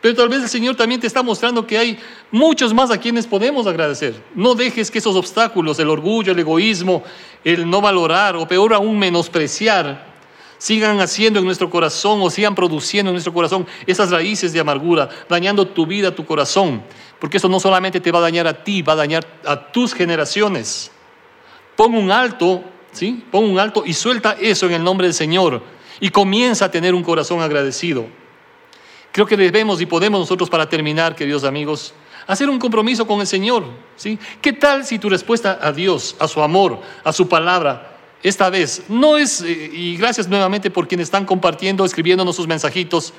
Pero 0.00 0.14
tal 0.14 0.28
vez 0.28 0.42
el 0.42 0.48
Señor 0.48 0.76
también 0.76 1.00
te 1.00 1.06
está 1.06 1.22
mostrando 1.22 1.66
que 1.66 1.76
hay 1.76 1.98
muchos 2.30 2.72
más 2.72 2.90
a 2.90 2.98
quienes 2.98 3.26
podemos 3.26 3.66
agradecer. 3.66 4.14
No 4.34 4.54
dejes 4.54 4.90
que 4.90 4.98
esos 4.98 5.16
obstáculos, 5.16 5.78
el 5.80 5.90
orgullo, 5.90 6.32
el 6.32 6.38
egoísmo, 6.38 7.02
el 7.42 7.68
no 7.68 7.80
valorar 7.80 8.36
o 8.36 8.46
peor 8.46 8.74
aún 8.74 8.98
menospreciar, 8.98 10.06
sigan 10.58 11.00
haciendo 11.00 11.40
en 11.40 11.44
nuestro 11.44 11.68
corazón 11.68 12.20
o 12.22 12.30
sigan 12.30 12.54
produciendo 12.54 13.10
en 13.10 13.14
nuestro 13.14 13.32
corazón 13.32 13.66
esas 13.86 14.10
raíces 14.10 14.52
de 14.52 14.60
amargura, 14.60 15.08
dañando 15.28 15.66
tu 15.66 15.84
vida, 15.84 16.14
tu 16.14 16.24
corazón. 16.24 16.82
Porque 17.18 17.38
eso 17.38 17.48
no 17.48 17.58
solamente 17.58 18.00
te 18.00 18.12
va 18.12 18.18
a 18.20 18.22
dañar 18.22 18.46
a 18.46 18.62
ti, 18.62 18.82
va 18.82 18.92
a 18.92 18.96
dañar 18.96 19.26
a 19.44 19.72
tus 19.72 19.94
generaciones. 19.94 20.92
Pon 21.74 21.94
un 21.94 22.12
alto, 22.12 22.62
¿sí? 22.92 23.24
Pon 23.32 23.44
un 23.44 23.58
alto 23.58 23.82
y 23.84 23.94
suelta 23.94 24.36
eso 24.40 24.66
en 24.66 24.74
el 24.74 24.84
nombre 24.84 25.08
del 25.08 25.14
Señor 25.14 25.62
y 26.00 26.10
comienza 26.10 26.66
a 26.66 26.70
tener 26.70 26.94
un 26.94 27.02
corazón 27.02 27.40
agradecido. 27.40 28.06
Creo 29.18 29.26
que 29.26 29.36
debemos 29.36 29.80
y 29.80 29.86
podemos 29.86 30.20
nosotros 30.20 30.48
para 30.48 30.68
terminar, 30.68 31.16
queridos 31.16 31.42
amigos, 31.42 31.92
hacer 32.28 32.48
un 32.48 32.56
compromiso 32.56 33.04
con 33.04 33.20
el 33.20 33.26
Señor, 33.26 33.64
¿sí? 33.96 34.16
¿Qué 34.40 34.52
tal 34.52 34.84
si 34.84 35.00
tu 35.00 35.08
respuesta 35.08 35.58
a 35.60 35.72
Dios, 35.72 36.14
a 36.20 36.28
su 36.28 36.40
amor, 36.40 36.80
a 37.02 37.12
su 37.12 37.28
palabra 37.28 37.98
esta 38.22 38.48
vez. 38.48 38.84
No 38.88 39.18
es, 39.18 39.40
eh, 39.40 39.70
y 39.72 39.96
gracias 39.96 40.28
nuevamente 40.28 40.70
por 40.70 40.86
quienes 40.86 41.08
están 41.08 41.24
compartiendo, 41.24 41.84
escribiéndonos 41.84 42.36
sus 42.36 42.46
mensajitos, 42.46 43.12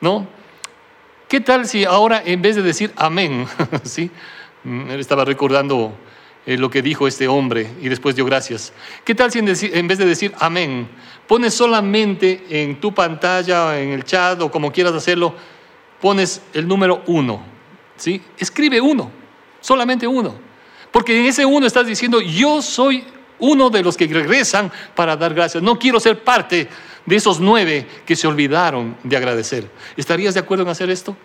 ¿no? 0.00 0.26
¿Qué 1.28 1.42
tal 1.42 1.66
si 1.66 1.84
ahora 1.84 2.22
en 2.24 2.40
vez 2.40 2.56
de 2.56 2.62
decir 2.62 2.90
amén, 2.96 3.46
¿sí? 3.82 4.10
Mm, 4.64 4.90
él 4.90 5.00
estaba 5.00 5.26
recordando 5.26 5.92
eh, 6.44 6.56
lo 6.56 6.70
que 6.70 6.82
dijo 6.82 7.06
este 7.06 7.28
hombre 7.28 7.70
y 7.80 7.88
después 7.88 8.16
dio 8.16 8.24
gracias. 8.24 8.72
¿Qué 9.04 9.14
tal 9.14 9.30
si 9.30 9.38
en, 9.38 9.86
vez 9.86 9.98
de 9.98 10.06
decir 10.06 10.32
amén, 10.40 10.88
pones 11.26 11.54
solamente 11.54 12.44
en 12.50 12.80
tu 12.80 12.92
pantalla, 12.94 13.78
en 13.80 13.90
el 13.90 14.04
chat 14.04 14.40
o 14.40 14.50
como 14.50 14.72
quieras 14.72 14.92
hacerlo, 14.92 15.34
pones 16.00 16.42
el 16.52 16.66
número 16.66 17.02
uno, 17.06 17.42
¿sí? 17.96 18.20
Escribe 18.38 18.80
uno, 18.80 19.10
solamente 19.60 20.06
uno. 20.06 20.34
Porque 20.90 21.18
en 21.18 21.26
ese 21.26 21.46
uno 21.46 21.66
estás 21.66 21.86
diciendo, 21.86 22.20
yo 22.20 22.60
soy 22.60 23.04
uno 23.38 23.70
de 23.70 23.82
los 23.82 23.96
que 23.96 24.06
regresan 24.06 24.70
para 24.94 25.16
dar 25.16 25.34
gracias. 25.34 25.62
No 25.62 25.78
quiero 25.78 25.98
ser 25.98 26.22
parte 26.22 26.68
de 27.06 27.16
esos 27.16 27.40
nueve 27.40 27.86
que 28.06 28.14
se 28.14 28.26
olvidaron 28.26 28.96
de 29.02 29.16
agradecer. 29.16 29.68
¿Estarías 29.96 30.34
de 30.34 30.40
acuerdo 30.40 30.64
en 30.64 30.70
hacer 30.70 30.90
esto? 30.90 31.16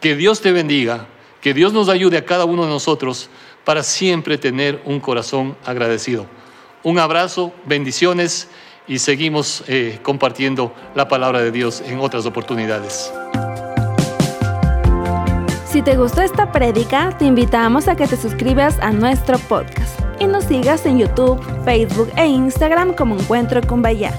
Que 0.00 0.16
Dios 0.16 0.40
te 0.40 0.52
bendiga, 0.52 1.06
que 1.40 1.54
Dios 1.54 1.72
nos 1.72 1.88
ayude 1.88 2.18
a 2.18 2.24
cada 2.24 2.44
uno 2.44 2.64
de 2.64 2.70
nosotros 2.70 3.30
para 3.64 3.82
siempre 3.82 4.36
tener 4.38 4.82
un 4.84 5.00
corazón 5.00 5.56
agradecido. 5.64 6.26
Un 6.82 6.98
abrazo, 6.98 7.54
bendiciones 7.64 8.48
y 8.86 8.98
seguimos 8.98 9.64
eh, 9.66 9.98
compartiendo 10.02 10.74
la 10.94 11.08
palabra 11.08 11.40
de 11.40 11.50
Dios 11.50 11.82
en 11.86 12.00
otras 12.00 12.26
oportunidades. 12.26 13.12
Si 15.66 15.82
te 15.82 15.96
gustó 15.96 16.22
esta 16.22 16.52
prédica, 16.52 17.16
te 17.18 17.24
invitamos 17.24 17.88
a 17.88 17.96
que 17.96 18.06
te 18.06 18.16
suscribas 18.16 18.78
a 18.78 18.92
nuestro 18.92 19.38
podcast 19.40 19.98
y 20.20 20.26
nos 20.26 20.44
sigas 20.44 20.86
en 20.86 20.98
YouTube, 20.98 21.40
Facebook 21.64 22.10
e 22.16 22.26
Instagram 22.26 22.94
como 22.94 23.18
Encuentro 23.18 23.60
con 23.66 23.82
Bahía. 23.82 24.12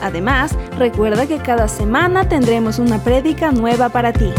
Además, 0.00 0.56
recuerda 0.78 1.26
que 1.26 1.36
cada 1.38 1.68
semana 1.68 2.28
tendremos 2.28 2.78
una 2.78 2.98
prédica 3.04 3.52
nueva 3.52 3.90
para 3.90 4.12
ti. 4.12 4.32